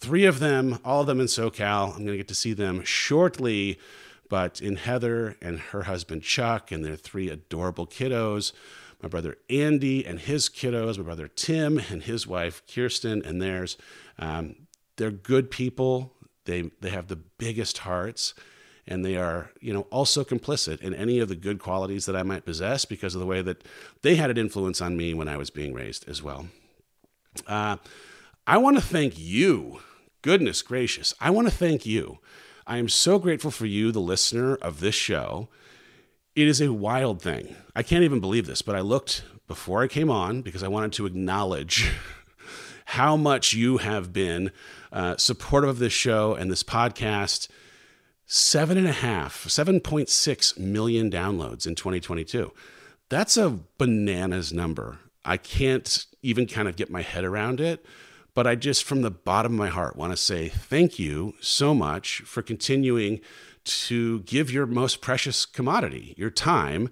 three 0.00 0.24
of 0.24 0.38
them, 0.38 0.78
all 0.84 1.02
of 1.02 1.06
them 1.06 1.20
in 1.20 1.26
SoCal. 1.26 1.88
I'm 1.88 2.04
going 2.04 2.06
to 2.06 2.16
get 2.16 2.28
to 2.28 2.34
see 2.34 2.52
them 2.52 2.82
shortly. 2.84 3.78
But 4.28 4.60
in 4.60 4.76
Heather 4.76 5.36
and 5.42 5.58
her 5.58 5.82
husband 5.82 6.22
Chuck 6.22 6.70
and 6.70 6.84
their 6.84 6.96
three 6.96 7.28
adorable 7.28 7.86
kiddos, 7.86 8.52
my 9.02 9.08
brother 9.08 9.36
Andy 9.48 10.06
and 10.06 10.20
his 10.20 10.48
kiddos, 10.48 10.98
my 10.98 11.04
brother 11.04 11.28
Tim 11.28 11.78
and 11.90 12.02
his 12.02 12.26
wife 12.26 12.62
Kirsten 12.72 13.22
and 13.24 13.42
theirs. 13.42 13.76
Um, 14.18 14.54
they're 14.96 15.10
good 15.10 15.50
people. 15.50 16.12
They 16.44 16.70
they 16.80 16.90
have 16.90 17.08
the 17.08 17.16
biggest 17.16 17.78
hearts, 17.78 18.34
and 18.86 19.04
they 19.04 19.16
are 19.16 19.50
you 19.60 19.72
know 19.72 19.82
also 19.90 20.24
complicit 20.24 20.80
in 20.80 20.94
any 20.94 21.18
of 21.18 21.28
the 21.28 21.36
good 21.36 21.58
qualities 21.58 22.06
that 22.06 22.16
I 22.16 22.22
might 22.22 22.44
possess 22.44 22.84
because 22.84 23.14
of 23.14 23.20
the 23.20 23.26
way 23.26 23.42
that 23.42 23.64
they 24.02 24.14
had 24.16 24.30
an 24.30 24.38
influence 24.38 24.80
on 24.80 24.96
me 24.96 25.12
when 25.12 25.28
I 25.28 25.36
was 25.36 25.50
being 25.50 25.72
raised 25.72 26.08
as 26.08 26.22
well. 26.22 26.46
Uh, 27.46 27.78
I 28.46 28.58
want 28.58 28.76
to 28.76 28.82
thank 28.82 29.18
you. 29.18 29.80
Goodness 30.22 30.60
gracious, 30.60 31.14
I 31.18 31.30
want 31.30 31.48
to 31.48 31.54
thank 31.54 31.86
you. 31.86 32.18
I 32.66 32.76
am 32.76 32.90
so 32.90 33.18
grateful 33.18 33.50
for 33.50 33.64
you, 33.64 33.90
the 33.90 34.00
listener 34.00 34.56
of 34.56 34.80
this 34.80 34.94
show. 34.94 35.48
It 36.36 36.46
is 36.46 36.60
a 36.60 36.74
wild 36.74 37.22
thing. 37.22 37.56
I 37.74 37.82
can't 37.82 38.04
even 38.04 38.20
believe 38.20 38.46
this, 38.46 38.60
but 38.60 38.76
I 38.76 38.80
looked 38.80 39.24
before 39.48 39.82
I 39.82 39.88
came 39.88 40.10
on 40.10 40.42
because 40.42 40.62
I 40.62 40.68
wanted 40.68 40.92
to 40.92 41.06
acknowledge 41.06 41.90
how 42.84 43.16
much 43.16 43.54
you 43.54 43.78
have 43.78 44.12
been 44.12 44.50
uh, 44.92 45.16
supportive 45.16 45.70
of 45.70 45.78
this 45.78 45.94
show 45.94 46.34
and 46.34 46.50
this 46.50 46.62
podcast. 46.62 47.48
Seven 48.26 48.76
and 48.76 48.86
a 48.86 48.92
half, 48.92 49.46
7.6 49.46 50.58
million 50.58 51.10
downloads 51.10 51.66
in 51.66 51.74
2022. 51.74 52.52
That's 53.08 53.36
a 53.38 53.58
bananas 53.78 54.52
number. 54.52 54.98
I 55.24 55.38
can't 55.38 56.06
even 56.22 56.46
kind 56.46 56.68
of 56.68 56.76
get 56.76 56.90
my 56.90 57.02
head 57.02 57.24
around 57.24 57.60
it. 57.60 57.84
But 58.40 58.46
I 58.46 58.54
just, 58.54 58.84
from 58.84 59.02
the 59.02 59.10
bottom 59.10 59.52
of 59.52 59.58
my 59.58 59.68
heart, 59.68 59.96
want 59.96 60.14
to 60.14 60.16
say 60.16 60.48
thank 60.48 60.98
you 60.98 61.34
so 61.42 61.74
much 61.74 62.22
for 62.22 62.40
continuing 62.40 63.20
to 63.64 64.20
give 64.20 64.50
your 64.50 64.64
most 64.64 65.02
precious 65.02 65.44
commodity, 65.44 66.14
your 66.16 66.30
time, 66.30 66.88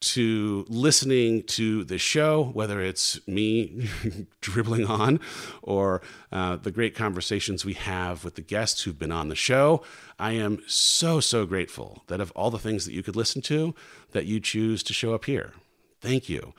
to 0.00 0.66
listening 0.68 1.44
to 1.44 1.84
the 1.84 1.98
show, 1.98 2.50
whether 2.52 2.80
it's 2.80 3.24
me 3.28 3.88
dribbling 4.40 4.86
on 4.86 5.20
or 5.62 6.02
uh, 6.32 6.56
the 6.56 6.72
great 6.72 6.96
conversations 6.96 7.64
we 7.64 7.74
have 7.74 8.24
with 8.24 8.34
the 8.34 8.42
guests 8.42 8.82
who've 8.82 8.98
been 8.98 9.12
on 9.12 9.28
the 9.28 9.36
show. 9.36 9.84
I 10.18 10.32
am 10.32 10.58
so, 10.66 11.20
so 11.20 11.46
grateful 11.46 12.02
that 12.08 12.20
of 12.20 12.32
all 12.32 12.50
the 12.50 12.58
things 12.58 12.86
that 12.86 12.92
you 12.92 13.04
could 13.04 13.14
listen 13.14 13.40
to, 13.42 13.72
that 14.10 14.26
you 14.26 14.40
choose 14.40 14.82
to 14.82 14.92
show 14.92 15.14
up 15.14 15.26
here. 15.26 15.52
Thank 16.00 16.28
you. 16.28 16.54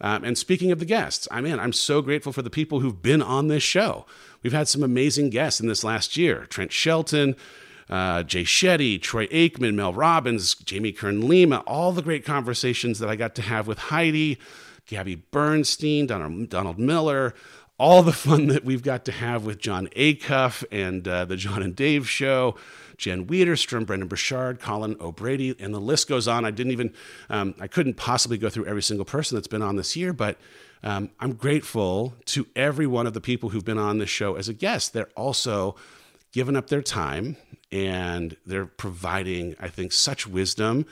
Um, 0.00 0.24
and 0.24 0.36
speaking 0.36 0.72
of 0.72 0.78
the 0.78 0.84
guests, 0.84 1.28
I 1.30 1.40
mean, 1.40 1.58
I'm 1.58 1.72
so 1.72 2.02
grateful 2.02 2.32
for 2.32 2.42
the 2.42 2.50
people 2.50 2.80
who've 2.80 3.00
been 3.00 3.22
on 3.22 3.48
this 3.48 3.62
show. 3.62 4.06
We've 4.42 4.52
had 4.52 4.68
some 4.68 4.82
amazing 4.82 5.30
guests 5.30 5.60
in 5.60 5.68
this 5.68 5.84
last 5.84 6.16
year 6.16 6.46
Trent 6.48 6.72
Shelton, 6.72 7.36
uh, 7.88 8.22
Jay 8.22 8.44
Shetty, 8.44 9.00
Troy 9.00 9.26
Aikman, 9.28 9.74
Mel 9.74 9.92
Robbins, 9.92 10.54
Jamie 10.54 10.92
Kern 10.92 11.28
Lima, 11.28 11.62
all 11.66 11.92
the 11.92 12.02
great 12.02 12.24
conversations 12.24 12.98
that 12.98 13.08
I 13.08 13.16
got 13.16 13.34
to 13.36 13.42
have 13.42 13.66
with 13.66 13.78
Heidi, 13.78 14.38
Gabby 14.86 15.16
Bernstein, 15.16 16.06
Donald, 16.06 16.48
Donald 16.48 16.78
Miller, 16.78 17.34
all 17.78 18.02
the 18.02 18.12
fun 18.26 18.46
that 18.48 18.64
we've 18.64 18.82
got 18.82 19.04
to 19.06 19.12
have 19.12 19.44
with 19.44 19.58
Jon 19.58 19.88
Acuff 19.96 20.64
and 20.70 21.06
uh, 21.06 21.24
the 21.24 21.36
Jon 21.36 21.62
and 21.62 21.74
Dave 21.74 22.08
show. 22.08 22.56
Jen 22.96 23.26
Widerstrom, 23.26 23.86
Brendon 23.86 24.08
Burchard, 24.08 24.60
Colin 24.60 24.96
O'Brady, 25.00 25.54
and 25.58 25.74
the 25.74 25.80
list 25.80 26.08
goes 26.08 26.28
on. 26.28 26.44
I 26.44 26.50
didn't 26.50 26.72
even, 26.72 26.92
um, 27.30 27.54
I 27.60 27.66
couldn't 27.66 27.94
possibly 27.94 28.38
go 28.38 28.48
through 28.48 28.66
every 28.66 28.82
single 28.82 29.04
person 29.04 29.36
that's 29.36 29.48
been 29.48 29.62
on 29.62 29.76
this 29.76 29.96
year, 29.96 30.12
but 30.12 30.38
um, 30.82 31.10
I'm 31.18 31.32
grateful 31.32 32.14
to 32.26 32.46
every 32.54 32.86
one 32.86 33.06
of 33.06 33.14
the 33.14 33.20
people 33.20 33.48
who've 33.48 33.64
been 33.64 33.78
on 33.78 33.98
this 33.98 34.10
show 34.10 34.36
as 34.36 34.48
a 34.48 34.52
guest. 34.52 34.92
They're 34.92 35.10
also 35.16 35.76
giving 36.32 36.56
up 36.56 36.68
their 36.68 36.82
time 36.82 37.36
and 37.72 38.36
they're 38.44 38.66
providing, 38.66 39.56
I 39.58 39.68
think, 39.68 39.92
such 39.92 40.26
wisdom 40.26 40.86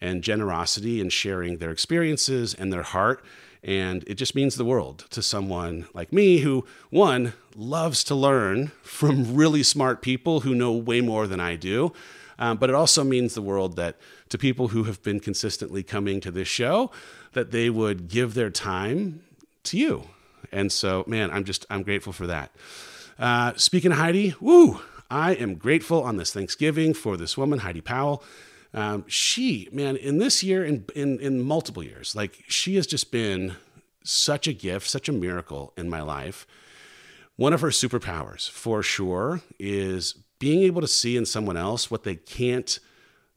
and 0.00 0.22
generosity 0.22 1.00
and 1.00 1.12
sharing 1.12 1.58
their 1.58 1.70
experiences 1.70 2.54
and 2.54 2.72
their 2.72 2.82
heart. 2.82 3.24
And 3.62 4.04
it 4.06 4.14
just 4.14 4.34
means 4.34 4.54
the 4.54 4.64
world 4.64 5.06
to 5.10 5.22
someone 5.22 5.86
like 5.92 6.12
me 6.12 6.38
who, 6.38 6.64
one, 6.90 7.32
loves 7.56 8.04
to 8.04 8.14
learn 8.14 8.68
from 8.82 9.34
really 9.34 9.62
smart 9.62 10.00
people 10.00 10.40
who 10.40 10.54
know 10.54 10.72
way 10.72 11.00
more 11.00 11.26
than 11.26 11.40
I 11.40 11.56
do. 11.56 11.92
Um, 12.38 12.56
but 12.56 12.70
it 12.70 12.76
also 12.76 13.02
means 13.02 13.34
the 13.34 13.42
world 13.42 13.76
that 13.76 13.96
to 14.28 14.38
people 14.38 14.68
who 14.68 14.84
have 14.84 15.02
been 15.02 15.18
consistently 15.18 15.82
coming 15.82 16.20
to 16.20 16.30
this 16.30 16.46
show, 16.46 16.90
that 17.32 17.50
they 17.50 17.68
would 17.68 18.08
give 18.08 18.34
their 18.34 18.50
time 18.50 19.22
to 19.64 19.76
you. 19.76 20.04
And 20.52 20.70
so, 20.70 21.04
man, 21.06 21.30
I'm 21.30 21.44
just, 21.44 21.66
I'm 21.68 21.82
grateful 21.82 22.12
for 22.12 22.26
that. 22.28 22.52
Uh, 23.18 23.52
speaking 23.56 23.90
of 23.90 23.98
Heidi, 23.98 24.34
woo, 24.40 24.80
I 25.10 25.34
am 25.34 25.56
grateful 25.56 26.02
on 26.02 26.16
this 26.16 26.32
Thanksgiving 26.32 26.94
for 26.94 27.16
this 27.16 27.36
woman, 27.36 27.60
Heidi 27.60 27.80
Powell. 27.80 28.22
Um, 28.74 29.04
she, 29.08 29.68
man, 29.72 29.96
in 29.96 30.18
this 30.18 30.42
year, 30.42 30.64
in, 30.64 30.84
in 30.94 31.18
in 31.20 31.42
multiple 31.42 31.82
years, 31.82 32.14
like 32.14 32.44
she 32.48 32.76
has 32.76 32.86
just 32.86 33.10
been 33.10 33.56
such 34.04 34.46
a 34.46 34.52
gift, 34.52 34.88
such 34.88 35.08
a 35.08 35.12
miracle 35.12 35.72
in 35.76 35.88
my 35.88 36.02
life. 36.02 36.46
One 37.36 37.52
of 37.52 37.60
her 37.60 37.68
superpowers, 37.68 38.50
for 38.50 38.82
sure, 38.82 39.42
is 39.58 40.14
being 40.38 40.62
able 40.62 40.80
to 40.80 40.88
see 40.88 41.16
in 41.16 41.24
someone 41.24 41.56
else 41.56 41.90
what 41.90 42.04
they 42.04 42.16
can't 42.16 42.78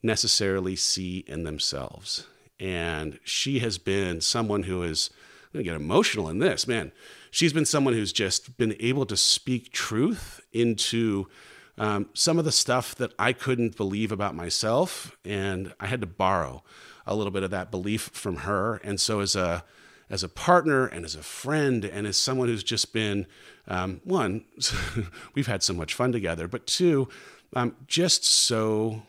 necessarily 0.04 0.76
see 0.76 1.24
in 1.28 1.44
themselves. 1.44 2.28
And 2.60 3.20
she 3.24 3.60
has 3.60 3.78
been 3.78 4.22
someone 4.22 4.64
who 4.64 4.84
is, 4.84 5.10
I'm 5.46 5.60
gonna 5.60 5.64
get 5.64 5.76
emotional 5.76 6.30
in 6.30 6.40
this, 6.40 6.68
man. 6.68 6.92
She's 7.32 7.54
been 7.54 7.66
someone 7.66 7.94
who's 7.94 8.14
just 8.14 8.58
been 8.58 8.76
able 8.80 9.06
to 9.06 9.18
speak 9.18 9.72
truth 9.72 10.42
into 10.52 11.28
um, 11.78 12.10
some 12.14 12.38
of 12.38 12.46
the 12.46 12.52
stuff 12.52 12.96
that 12.96 13.14
I 13.18 13.34
couldn't 13.34 13.78
believe 13.78 14.12
about 14.12 14.36
myself, 14.36 15.18
and 15.26 15.74
I 15.80 15.88
had 15.88 16.02
to 16.02 16.08
borrow 16.08 16.64
a 17.06 17.16
little 17.16 17.32
bit 17.32 17.44
of 17.44 17.52
that 17.52 17.72
belief 17.72 18.04
from 18.14 18.38
her. 18.38 18.76
And 18.84 19.00
so, 19.00 19.20
as 19.20 19.36
a 19.36 19.64
as 20.10 20.24
a 20.24 20.30
partner 20.30 20.86
and 20.86 21.06
as 21.06 21.16
a 21.16 21.24
friend 21.24 21.86
and 21.86 22.06
as 22.06 22.18
someone 22.18 22.50
who's 22.50 22.64
just 22.64 22.92
been 22.92 23.26
um, 23.68 24.02
one, 24.04 24.44
we've 25.34 25.48
had 25.48 25.64
so 25.64 25.74
much 25.74 25.94
fun 25.94 26.12
together, 26.12 26.50
but 26.50 26.68
two, 26.68 27.08
um, 27.56 27.76
just 27.88 28.26
so 28.26 29.04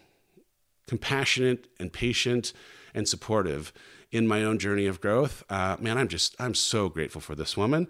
compassionate 0.87 1.67
and 1.81 1.93
patient 1.93 2.53
and 2.95 3.09
supportive 3.09 3.73
in 4.13 4.29
my 4.29 4.45
own 4.45 4.59
journey 4.59 4.87
of 4.87 5.01
growth. 5.01 5.43
Uh, 5.49 5.77
man, 5.81 5.99
I'm 5.99 6.09
just 6.09 6.37
I'm 6.39 6.55
so 6.55 6.89
grateful 6.89 7.21
for 7.21 7.35
this 7.35 7.57
woman. 7.57 7.89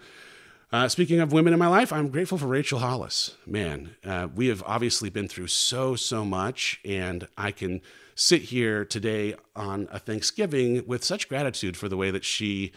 Uh, 0.73 0.89
speaking 0.89 1.21
of 1.21 1.35
women 1.35 1.53
in 1.53 1.59
my 1.59 1.67
life, 1.67 1.93
I'm 1.93 2.09
grateful 2.09 2.39
for 2.39 2.47
Rachel 2.47 2.79
Hollis. 2.79 3.37
Man, 3.45 3.95
uh, 4.07 4.29
we 4.35 4.47
have 4.47 4.63
obviously 4.65 5.11
been 5.11 5.29
through 5.29 5.49
so, 5.49 5.97
so 5.97 6.25
much, 6.25 6.81
and 6.83 7.29
I 7.37 7.51
can 7.51 7.83
sit 8.15 8.41
here 8.45 8.87
today 8.87 9.35
on 9.55 9.87
a 9.93 9.99
Thanksgiving 9.99 10.87
with 10.87 11.05
such 11.05 11.29
gratitude 11.29 11.77
for 11.77 11.91
the 11.91 11.97
way 11.99 12.11
that 12.11 12.25
she 12.25 12.73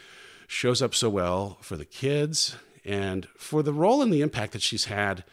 shows 0.46 0.82
up 0.82 0.94
so 0.94 1.10
well 1.10 1.58
for 1.62 1.78
the 1.78 1.86
kids 1.86 2.58
and 2.84 3.30
for 3.38 3.64
the 3.64 3.72
role 3.72 4.02
and 4.02 4.12
the 4.12 4.22
impact 4.22 4.52
that 4.52 4.62
she's 4.62 4.86
had 4.86 5.24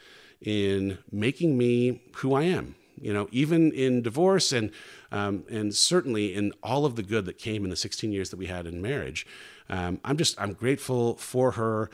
in 0.40 0.98
making 1.10 1.58
me 1.58 2.00
who 2.18 2.32
I 2.32 2.44
am. 2.44 2.76
You 3.00 3.12
know, 3.12 3.26
even 3.32 3.72
in 3.72 4.02
divorce 4.02 4.52
and 4.52 4.70
um, 5.10 5.42
and 5.50 5.74
certainly 5.74 6.32
in 6.32 6.52
all 6.62 6.86
of 6.86 6.94
the 6.94 7.02
good 7.02 7.24
that 7.24 7.38
came 7.38 7.64
in 7.64 7.70
the 7.70 7.76
16 7.76 8.12
years 8.12 8.30
that 8.30 8.36
we 8.36 8.46
had 8.46 8.68
in 8.68 8.80
marriage, 8.80 9.26
um, 9.68 9.98
I'm 10.04 10.16
just 10.16 10.40
I'm 10.40 10.52
grateful 10.52 11.16
for 11.16 11.52
her 11.52 11.90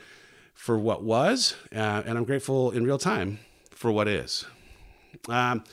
for 0.59 0.77
what 0.77 1.01
was, 1.01 1.55
uh, 1.73 2.03
and 2.05 2.17
I'm 2.17 2.25
grateful 2.25 2.71
in 2.71 2.83
real 2.83 2.97
time 2.97 3.39
for 3.71 3.93
what 3.93 4.09
is. 4.09 4.45
Um, 5.29 5.63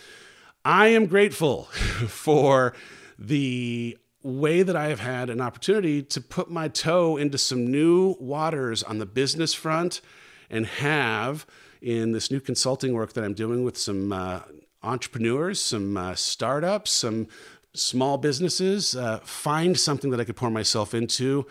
I 0.65 0.87
am 0.87 1.07
grateful 1.07 1.65
for 2.07 2.73
the 3.19 3.99
way 4.23 4.63
that 4.63 4.77
I 4.77 4.87
have 4.87 5.01
had 5.01 5.29
an 5.29 5.41
opportunity 5.41 6.05
to 6.05 6.21
put 6.21 6.53
my 6.53 6.69
toe 6.69 7.17
into 7.17 7.37
some 7.37 7.69
new 7.69 8.15
waters 8.21 8.85
on 8.85 8.99
the 8.99 9.07
business 9.07 9.53
front 9.53 10.01
and 10.49 10.67
have 10.67 11.47
in 11.83 12.13
this 12.13 12.31
new 12.31 12.39
consulting 12.39 12.95
work 12.95 13.13
that 13.15 13.25
I'm 13.25 13.35
doing 13.35 13.65
with 13.65 13.77
some 13.77 14.13
uh, 14.13 14.43
entrepreneurs, 14.85 15.61
some 15.61 15.97
uh, 15.97 16.15
startups, 16.15 16.93
some 16.93 17.27
small 17.75 18.19
businesses, 18.19 18.95
uh, 18.95 19.19
find 19.25 19.77
something 19.77 20.11
that 20.13 20.21
I 20.21 20.25
could 20.25 20.37
pour 20.37 20.51
myself 20.51 20.95
into 20.95 21.45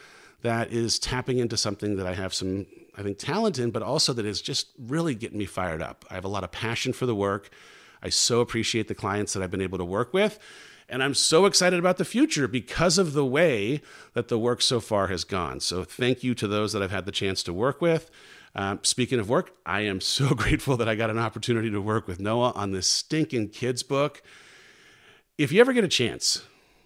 that 0.46 0.72
is 0.72 1.00
tapping 1.00 1.40
into 1.40 1.58
something 1.58 1.98
that 1.98 2.08
I 2.08 2.14
have 2.14 2.34
some 2.34 2.68
I 2.98 3.04
think, 3.04 3.18
talent 3.18 3.60
in, 3.60 3.72
but 3.72 3.84
also 3.84 4.14
that 4.14 4.26
is 4.26 4.42
just 4.42 4.68
really 4.80 5.16
getting 5.16 5.38
me 5.38 5.46
fired 5.46 5.82
up. 5.82 6.06
I 6.10 6.14
have 6.14 6.26
a 6.26 6.30
lot 6.30 6.44
of 6.44 6.52
passion 6.52 6.94
for 6.94 7.06
the 7.06 7.16
work. 7.16 7.50
I 8.02 8.10
so 8.10 8.40
appreciate 8.40 8.88
the 8.88 8.96
clients 8.96 9.34
that 9.34 9.44
I've 9.44 9.52
been 9.52 9.62
able 9.62 9.78
to 9.78 9.86
work 9.86 10.14
with. 10.14 10.40
And 10.88 11.04
I'm 11.04 11.16
so 11.16 11.46
excited 11.46 11.80
about 11.80 11.98
the 11.98 12.06
future 12.06 12.48
because 12.48 12.98
of 12.98 13.14
the 13.14 13.26
way 13.26 13.82
that 14.14 14.28
the 14.28 14.38
work 14.38 14.62
so 14.62 14.80
far 14.80 15.08
has 15.08 15.24
gone. 15.24 15.60
So, 15.60 15.84
thank 15.84 16.24
you 16.24 16.36
to 16.36 16.48
those 16.48 16.74
that 16.74 16.84
I've 16.84 16.92
had 16.92 17.06
the 17.06 17.12
chance 17.12 17.42
to 17.44 17.54
work 17.54 17.82
with. 17.82 18.12
Um, 18.54 18.80
speaking 18.84 19.20
of 19.20 19.28
work, 19.28 19.52
I 19.66 19.82
am 19.82 20.00
so 20.18 20.36
grateful 20.36 20.78
that 20.78 20.88
I 20.88 20.96
got 20.96 21.10
an 21.10 21.18
opportunity 21.18 21.72
to 21.72 21.82
work 21.82 22.08
with 22.08 22.20
Noah 22.20 22.52
on 22.52 22.72
this 22.72 22.88
stinking 22.88 23.50
kids 23.50 23.82
book. 23.82 24.22
If 25.38 25.52
you 25.52 25.60
ever 25.60 25.74
get 25.74 25.84
a 25.84 25.90
chance, 25.90 26.44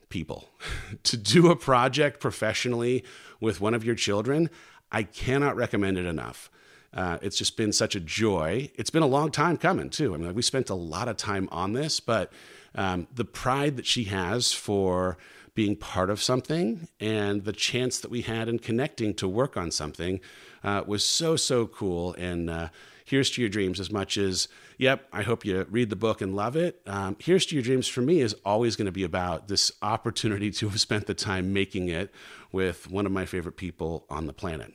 people, 0.08 0.50
to 1.04 1.18
do 1.18 1.52
a 1.52 1.56
project 1.58 2.22
professionally 2.22 3.04
with 3.40 3.62
one 3.62 3.74
of 3.74 3.84
your 3.84 3.96
children, 3.96 4.50
I 4.92 5.04
cannot 5.04 5.56
recommend 5.56 5.98
it 5.98 6.06
enough. 6.06 6.50
Uh, 6.94 7.20
it's 7.22 7.38
just 7.38 7.56
been 7.56 7.72
such 7.72 7.96
a 7.96 8.00
joy. 8.00 8.72
It's 8.76 8.90
been 8.90 9.04
a 9.04 9.08
long 9.08 9.32
time 9.32 9.58
coming, 9.58 9.90
too. 9.90 10.14
I 10.14 10.18
mean, 10.18 10.34
we 10.34 10.42
spent 10.42 10.70
a 10.70 10.76
lot 10.76 11.08
of 11.08 11.18
time 11.18 11.48
on 11.52 11.74
this, 11.74 12.00
but 12.00 12.34
um, 12.74 13.08
the 13.14 13.26
pride 13.26 13.78
that 13.78 13.86
she 13.86 14.06
has 14.06 14.54
for 14.54 15.18
being 15.54 15.76
part 15.76 16.10
of 16.10 16.22
something 16.22 16.88
and 17.00 17.44
the 17.44 17.54
chance 17.54 18.00
that 18.00 18.10
we 18.10 18.22
had 18.22 18.48
in 18.48 18.60
connecting 18.60 19.14
to 19.16 19.28
work 19.28 19.58
on 19.58 19.72
something 19.72 20.20
uh, 20.64 20.84
was 20.86 21.04
so, 21.04 21.36
so 21.36 21.68
cool. 21.68 22.14
And 22.14 22.50
uh, 22.50 22.70
here's 23.10 23.32
to 23.32 23.42
your 23.42 23.50
dreams 23.50 23.80
as 23.80 23.92
much 23.92 24.18
as, 24.18 24.48
yep, 24.78 25.08
I 25.12 25.24
hope 25.24 25.44
you 25.44 25.66
read 25.70 25.90
the 25.90 25.96
book 25.96 26.22
and 26.22 26.36
love 26.36 26.56
it. 26.56 26.80
Um, 26.86 27.16
here's 27.20 27.46
to 27.48 27.56
your 27.56 27.64
dreams 27.64 27.88
for 27.88 28.02
me 28.02 28.22
is 28.22 28.36
always 28.46 28.76
going 28.76 28.86
to 28.86 28.92
be 28.92 29.04
about 29.04 29.48
this 29.48 29.72
opportunity 29.82 30.52
to 30.60 30.70
have 30.70 30.80
spent 30.80 31.08
the 31.08 31.16
time 31.16 31.52
making 31.52 31.88
it 31.88 32.14
with 32.52 32.90
one 32.90 33.06
of 33.06 33.12
my 33.12 33.26
favorite 33.26 33.58
people 33.58 34.06
on 34.10 34.28
the 34.28 34.34
planet. 34.34 34.72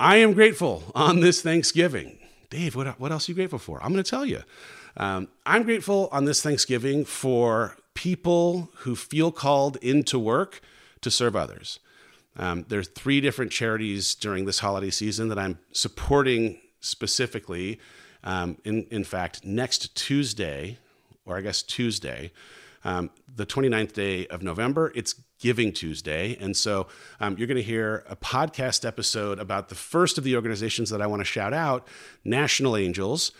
I 0.00 0.16
am 0.16 0.32
grateful 0.32 0.82
on 0.94 1.20
this 1.20 1.40
Thanksgiving. 1.40 2.18
Dave, 2.50 2.74
what, 2.74 2.98
what 2.98 3.12
else 3.12 3.28
are 3.28 3.32
you 3.32 3.36
grateful 3.36 3.60
for? 3.60 3.82
I'm 3.82 3.92
going 3.92 4.02
to 4.02 4.10
tell 4.10 4.26
you. 4.26 4.42
Um, 4.96 5.28
I'm 5.46 5.62
grateful 5.62 6.08
on 6.10 6.24
this 6.24 6.42
Thanksgiving 6.42 7.04
for 7.04 7.76
people 7.94 8.70
who 8.78 8.96
feel 8.96 9.30
called 9.30 9.76
into 9.76 10.18
work 10.18 10.60
to 11.00 11.10
serve 11.10 11.36
others. 11.36 11.78
Um, 12.36 12.64
there's 12.68 12.88
three 12.88 13.20
different 13.20 13.52
charities 13.52 14.14
during 14.14 14.46
this 14.46 14.58
holiday 14.58 14.90
season 14.90 15.28
that 15.28 15.38
I'm 15.38 15.58
supporting 15.72 16.58
specifically. 16.82 17.80
Um, 18.24 18.58
in, 18.64 18.86
in 18.90 19.04
fact, 19.04 19.44
next 19.44 19.94
Tuesday, 19.96 20.78
or 21.24 21.38
I 21.38 21.40
guess 21.40 21.62
Tuesday, 21.62 22.32
um, 22.84 23.10
the 23.34 23.46
29th 23.46 23.92
day 23.92 24.26
of 24.26 24.42
November, 24.42 24.92
it's 24.94 25.14
Giving 25.38 25.72
Tuesday. 25.72 26.36
And 26.40 26.56
so 26.56 26.86
um, 27.18 27.36
you're 27.36 27.48
going 27.48 27.56
to 27.56 27.62
hear 27.64 28.04
a 28.08 28.14
podcast 28.14 28.86
episode 28.86 29.40
about 29.40 29.70
the 29.70 29.74
first 29.74 30.16
of 30.16 30.22
the 30.22 30.36
organizations 30.36 30.88
that 30.90 31.02
I 31.02 31.08
want 31.08 31.18
to 31.18 31.24
shout 31.24 31.52
out 31.52 31.88
National 32.24 32.76
Angels. 32.76 33.32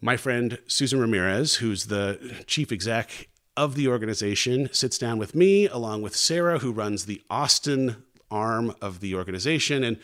My 0.00 0.16
friend 0.16 0.58
Susan 0.66 1.00
Ramirez, 1.00 1.56
who's 1.56 1.86
the 1.86 2.42
chief 2.48 2.72
exec 2.72 3.28
of 3.56 3.76
the 3.76 3.86
organization, 3.86 4.68
sits 4.72 4.98
down 4.98 5.18
with 5.18 5.36
me 5.36 5.68
along 5.68 6.02
with 6.02 6.16
Sarah, 6.16 6.58
who 6.58 6.72
runs 6.72 7.06
the 7.06 7.22
Austin 7.30 8.02
arm 8.28 8.74
of 8.82 8.98
the 8.98 9.14
organization. 9.14 9.84
And 9.84 9.98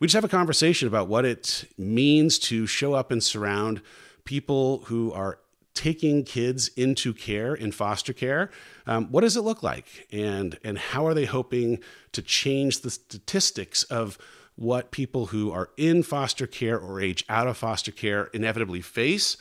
we 0.00 0.06
just 0.06 0.14
have 0.14 0.24
a 0.24 0.28
conversation 0.28 0.88
about 0.88 1.08
what 1.08 1.26
it 1.26 1.70
means 1.76 2.38
to 2.38 2.66
show 2.66 2.94
up 2.94 3.12
and 3.12 3.22
surround 3.22 3.82
people 4.24 4.78
who 4.86 5.12
are 5.12 5.38
taking 5.74 6.24
kids 6.24 6.68
into 6.68 7.12
care 7.12 7.54
in 7.54 7.70
foster 7.70 8.12
care. 8.12 8.50
Um, 8.86 9.06
what 9.12 9.20
does 9.20 9.36
it 9.36 9.42
look 9.42 9.62
like? 9.62 10.08
And 10.10 10.58
and 10.64 10.78
how 10.78 11.06
are 11.06 11.14
they 11.14 11.26
hoping 11.26 11.78
to 12.12 12.22
change 12.22 12.80
the 12.80 12.90
statistics 12.90 13.82
of 13.84 14.18
what 14.56 14.90
people 14.90 15.26
who 15.26 15.52
are 15.52 15.70
in 15.76 16.02
foster 16.02 16.46
care 16.46 16.78
or 16.78 17.00
age 17.00 17.24
out 17.28 17.46
of 17.46 17.56
foster 17.56 17.92
care 17.92 18.24
inevitably 18.32 18.80
face 18.80 19.36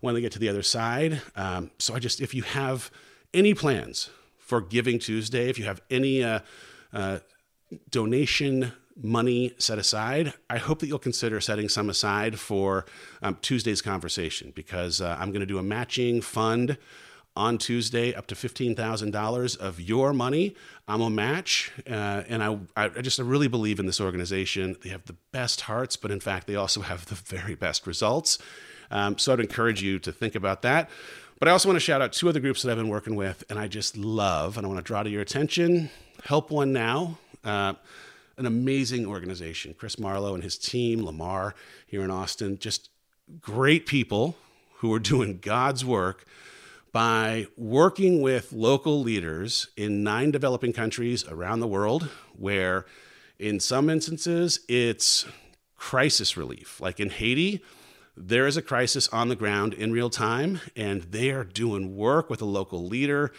when 0.00 0.14
they 0.14 0.20
get 0.20 0.32
to 0.32 0.38
the 0.38 0.48
other 0.48 0.62
side? 0.62 1.22
Um, 1.36 1.70
so 1.78 1.94
i 1.94 1.98
just 1.98 2.20
if 2.20 2.34
you 2.34 2.42
have 2.42 2.90
any 3.34 3.54
plans 3.54 4.10
for 4.38 4.60
giving 4.60 4.98
tuesday 4.98 5.48
if 5.48 5.58
you 5.58 5.64
have 5.64 5.80
any 5.90 6.22
uh, 6.22 6.40
uh, 6.92 7.18
donation 7.90 8.72
money 9.02 9.54
set 9.58 9.78
aside, 9.78 10.34
I 10.48 10.58
hope 10.58 10.78
that 10.80 10.86
you'll 10.86 10.98
consider 10.98 11.40
setting 11.40 11.68
some 11.68 11.90
aside 11.90 12.38
for 12.38 12.86
um, 13.22 13.36
Tuesday's 13.42 13.82
conversation 13.82 14.52
because 14.54 15.00
uh, 15.00 15.16
I'm 15.18 15.30
going 15.30 15.40
to 15.40 15.46
do 15.46 15.58
a 15.58 15.62
matching 15.62 16.20
fund 16.20 16.78
on 17.34 17.56
Tuesday 17.56 18.14
up 18.14 18.26
to 18.26 18.34
$15,000 18.34 19.56
of 19.58 19.80
your 19.80 20.12
money. 20.12 20.54
I'm 20.86 21.00
a 21.00 21.10
match. 21.10 21.72
Uh, 21.88 22.22
and 22.28 22.42
I, 22.42 22.58
I 22.76 22.88
just 22.88 23.18
really 23.18 23.48
believe 23.48 23.80
in 23.80 23.86
this 23.86 24.00
organization. 24.00 24.76
They 24.82 24.90
have 24.90 25.04
the 25.06 25.16
best 25.32 25.62
hearts, 25.62 25.96
but 25.96 26.10
in 26.10 26.20
fact, 26.20 26.46
they 26.46 26.56
also 26.56 26.82
have 26.82 27.06
the 27.06 27.14
very 27.14 27.54
best 27.54 27.86
results. 27.86 28.38
Um, 28.90 29.16
so 29.16 29.32
I'd 29.32 29.40
encourage 29.40 29.82
you 29.82 29.98
to 30.00 30.12
think 30.12 30.34
about 30.34 30.62
that. 30.62 30.90
But 31.38 31.48
I 31.48 31.52
also 31.52 31.68
want 31.68 31.76
to 31.76 31.80
shout 31.80 32.02
out 32.02 32.12
two 32.12 32.28
other 32.28 32.38
groups 32.38 32.62
that 32.62 32.70
I've 32.70 32.76
been 32.76 32.88
working 32.88 33.16
with 33.16 33.42
and 33.50 33.58
I 33.58 33.66
just 33.66 33.96
love, 33.96 34.56
and 34.56 34.66
I 34.66 34.68
want 34.68 34.78
to 34.78 34.84
draw 34.84 35.02
to 35.02 35.10
your 35.10 35.22
attention 35.22 35.90
Help 36.24 36.50
One 36.50 36.72
Now. 36.72 37.18
Uh, 37.42 37.74
an 38.36 38.46
amazing 38.46 39.06
organization. 39.06 39.74
Chris 39.74 39.98
Marlow 39.98 40.34
and 40.34 40.42
his 40.42 40.58
team, 40.58 41.04
Lamar 41.04 41.54
here 41.86 42.02
in 42.02 42.10
Austin, 42.10 42.58
just 42.58 42.90
great 43.40 43.86
people 43.86 44.36
who 44.76 44.92
are 44.92 44.98
doing 44.98 45.38
God's 45.40 45.84
work 45.84 46.24
by 46.92 47.46
working 47.56 48.20
with 48.20 48.52
local 48.52 49.00
leaders 49.00 49.68
in 49.76 50.02
nine 50.02 50.30
developing 50.30 50.72
countries 50.72 51.26
around 51.26 51.60
the 51.60 51.66
world, 51.66 52.08
where 52.36 52.84
in 53.38 53.58
some 53.58 53.88
instances 53.88 54.60
it's 54.68 55.24
crisis 55.76 56.36
relief. 56.36 56.80
Like 56.80 57.00
in 57.00 57.10
Haiti, 57.10 57.62
there 58.16 58.46
is 58.46 58.58
a 58.58 58.62
crisis 58.62 59.08
on 59.08 59.28
the 59.28 59.36
ground 59.36 59.72
in 59.72 59.90
real 59.90 60.10
time, 60.10 60.60
and 60.76 61.02
they 61.02 61.30
are 61.30 61.44
doing 61.44 61.96
work 61.96 62.28
with 62.28 62.42
a 62.42 62.46
local 62.46 62.86
leader 62.86 63.32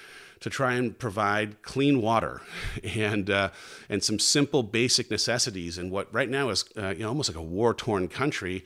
to 0.43 0.49
try 0.49 0.73
and 0.73 0.99
provide 0.99 1.61
clean 1.61 2.01
water 2.01 2.41
and 2.83 3.29
uh, 3.29 3.49
and 3.89 4.03
some 4.03 4.19
simple 4.19 4.61
basic 4.61 5.09
necessities 5.09 5.77
in 5.77 5.89
what 5.89 6.13
right 6.13 6.29
now 6.29 6.49
is 6.49 6.65
uh, 6.77 6.89
you 6.89 6.99
know 6.99 7.07
almost 7.09 7.29
like 7.29 7.37
a 7.37 7.41
war 7.41 7.73
torn 7.73 8.07
country. 8.07 8.63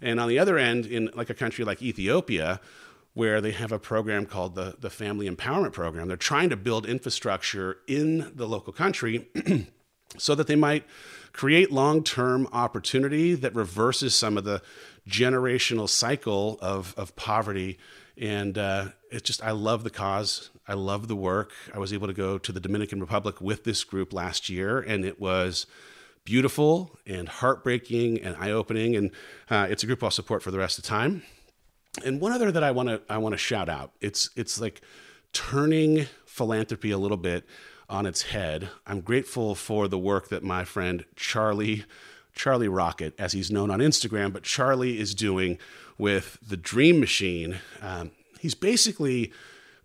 And 0.00 0.20
on 0.20 0.28
the 0.28 0.38
other 0.38 0.58
end, 0.58 0.86
in 0.86 1.10
like 1.14 1.30
a 1.30 1.34
country 1.34 1.64
like 1.64 1.82
Ethiopia, 1.82 2.60
where 3.14 3.40
they 3.40 3.50
have 3.50 3.72
a 3.72 3.78
program 3.78 4.26
called 4.26 4.54
the, 4.54 4.76
the 4.78 4.90
Family 4.90 5.28
Empowerment 5.28 5.72
Program. 5.72 6.06
They're 6.06 6.18
trying 6.18 6.50
to 6.50 6.56
build 6.56 6.84
infrastructure 6.84 7.78
in 7.86 8.30
the 8.34 8.46
local 8.46 8.74
country 8.74 9.26
so 10.18 10.34
that 10.34 10.46
they 10.46 10.54
might 10.54 10.84
create 11.32 11.72
long 11.72 12.04
term 12.04 12.46
opportunity 12.52 13.34
that 13.34 13.54
reverses 13.54 14.14
some 14.14 14.36
of 14.36 14.44
the 14.44 14.60
generational 15.08 15.88
cycle 15.88 16.58
of, 16.60 16.94
of 16.98 17.16
poverty. 17.16 17.78
And 18.20 18.56
uh, 18.56 18.88
it's 19.10 19.26
just, 19.26 19.44
I 19.44 19.50
love 19.50 19.84
the 19.84 19.90
cause. 19.90 20.50
I 20.66 20.74
love 20.74 21.08
the 21.08 21.16
work. 21.16 21.52
I 21.74 21.78
was 21.78 21.92
able 21.92 22.06
to 22.06 22.12
go 22.12 22.38
to 22.38 22.52
the 22.52 22.60
Dominican 22.60 23.00
Republic 23.00 23.40
with 23.40 23.64
this 23.64 23.84
group 23.84 24.12
last 24.12 24.48
year, 24.48 24.80
and 24.80 25.04
it 25.04 25.20
was 25.20 25.66
beautiful 26.24 26.98
and 27.06 27.28
heartbreaking 27.28 28.20
and 28.20 28.36
eye 28.36 28.50
opening. 28.50 28.96
And 28.96 29.10
uh, 29.50 29.66
it's 29.70 29.82
a 29.82 29.86
group 29.86 30.02
I'll 30.02 30.10
support 30.10 30.42
for 30.42 30.50
the 30.50 30.58
rest 30.58 30.78
of 30.78 30.84
the 30.84 30.88
time. 30.88 31.22
And 32.04 32.20
one 32.20 32.32
other 32.32 32.52
that 32.52 32.62
I 32.62 32.72
want 32.72 32.88
to 32.88 33.00
I 33.08 33.18
want 33.18 33.32
to 33.32 33.38
shout 33.38 33.68
out. 33.70 33.92
It's 34.02 34.28
it's 34.36 34.60
like 34.60 34.82
turning 35.32 36.06
philanthropy 36.26 36.90
a 36.90 36.98
little 36.98 37.16
bit 37.16 37.46
on 37.88 38.04
its 38.04 38.22
head. 38.22 38.68
I'm 38.86 39.00
grateful 39.00 39.54
for 39.54 39.88
the 39.88 39.98
work 39.98 40.28
that 40.28 40.42
my 40.42 40.64
friend 40.64 41.04
Charlie 41.14 41.84
Charlie 42.36 42.68
Rocket, 42.68 43.14
as 43.18 43.32
he's 43.32 43.50
known 43.50 43.70
on 43.70 43.80
Instagram, 43.80 44.32
but 44.32 44.44
Charlie 44.44 45.00
is 45.00 45.14
doing 45.14 45.58
with 45.98 46.38
the 46.46 46.56
Dream 46.56 47.00
Machine. 47.00 47.58
Um, 47.82 48.12
he's 48.38 48.54
basically 48.54 49.32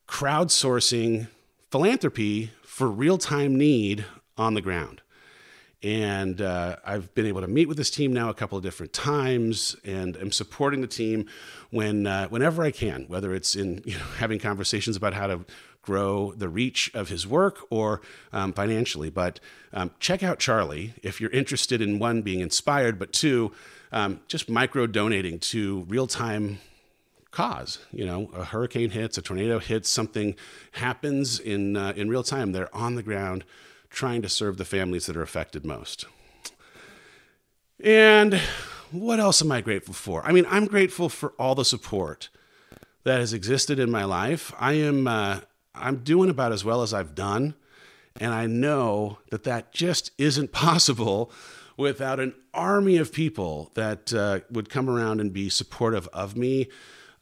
crowdsourcing 0.08 1.28
philanthropy 1.72 2.52
for 2.64 2.88
real 2.88 3.18
time 3.18 3.58
need 3.58 4.06
on 4.38 4.54
the 4.54 4.62
ground. 4.62 5.01
And 5.84 6.42
uh, 6.42 6.76
I've 6.86 7.14
been 7.16 7.26
able 7.26 7.42
to 7.42 7.48
meet 7.48 7.68
with 7.68 7.78
this 7.78 7.90
team 7.90 8.14
now 8.14 8.30
a 8.30 8.36
couple 8.36 8.56
of 8.56 8.64
different 8.64 8.94
times, 8.94 9.76
and 9.84 10.16
I'm 10.16 10.32
supporting 10.32 10.82
the 10.82 10.88
team 10.88 11.26
when 11.72 12.06
uh, 12.06 12.28
whenever 12.28 12.62
I 12.62 12.70
can, 12.70 13.06
whether 13.08 13.34
it's 13.34 13.56
in 13.56 13.82
you 13.86 13.96
know, 13.96 14.06
having 14.18 14.38
conversations 14.38 14.96
about 14.96 15.14
how 15.16 15.28
to 15.28 15.46
grow 15.82 16.34
the 16.34 16.48
reach 16.48 16.92
of 16.94 17.10
his 17.10 17.26
work 17.26 17.66
or 17.72 18.02
um, 18.32 18.54
financially. 18.54 19.10
But 19.10 19.40
um, 19.74 19.92
check 20.00 20.22
out 20.22 20.38
Charlie 20.38 20.94
if 21.02 21.20
you're 21.20 21.32
interested 21.32 21.82
in 21.82 21.98
one 21.98 22.22
being 22.22 22.42
inspired, 22.42 23.00
but 23.00 23.12
two, 23.12 23.52
um, 23.92 24.22
just 24.28 24.50
micro 24.50 24.86
donating 24.86 25.40
to 25.40 25.82
real 25.88 26.06
time 26.06 26.60
cause. 27.32 27.80
You 27.92 28.06
know, 28.06 28.30
a 28.36 28.44
hurricane 28.44 28.92
hits, 28.92 29.18
a 29.18 29.22
tornado 29.22 29.58
hits, 29.58 29.90
something 29.90 30.36
happens 30.74 31.40
in 31.40 31.76
uh, 31.76 31.94
in 31.96 32.10
real 32.10 32.24
time. 32.24 32.52
They're 32.52 32.74
on 32.76 32.96
the 32.96 33.04
ground 33.04 33.44
trying 33.92 34.22
to 34.22 34.30
serve 34.30 34.58
the 34.58 34.66
families 34.66 35.06
that 35.06 35.18
are 35.18 35.22
affected 35.22 35.66
most. 35.66 36.06
And 37.84 38.42
what 38.92 39.20
else 39.20 39.42
am 39.42 39.52
I 39.52 39.62
grateful 39.62 39.94
for? 39.94 40.26
I 40.26 40.32
mean, 40.32 40.46
I'm 40.50 40.66
grateful 40.66 41.10
for 41.10 41.32
all 41.38 41.56
the 41.56 41.66
support 41.66 42.30
that 43.04 43.20
has 43.20 43.34
existed 43.34 43.80
in 43.80 43.92
my 43.92 44.04
life. 44.04 44.54
I 44.60 44.74
am 44.74 45.08
uh, 45.08 45.42
I'm 45.74 45.98
doing 45.98 46.30
about 46.30 46.52
as 46.52 46.64
well 46.64 46.82
as 46.82 46.94
I've 46.94 47.16
done, 47.16 47.56
and 48.20 48.34
I 48.34 48.46
know 48.46 49.20
that 49.30 49.44
that 49.44 49.72
just 49.72 50.12
isn't 50.18 50.52
possible 50.54 51.32
without 51.78 52.20
an 52.20 52.34
army 52.54 52.98
of 52.98 53.12
people 53.12 53.72
that 53.76 54.14
uh, 54.14 54.42
would 54.52 54.70
come 54.70 54.90
around 54.90 55.20
and 55.20 55.34
be 55.34 55.50
supportive 55.50 56.08
of 56.10 56.38
me 56.38 56.68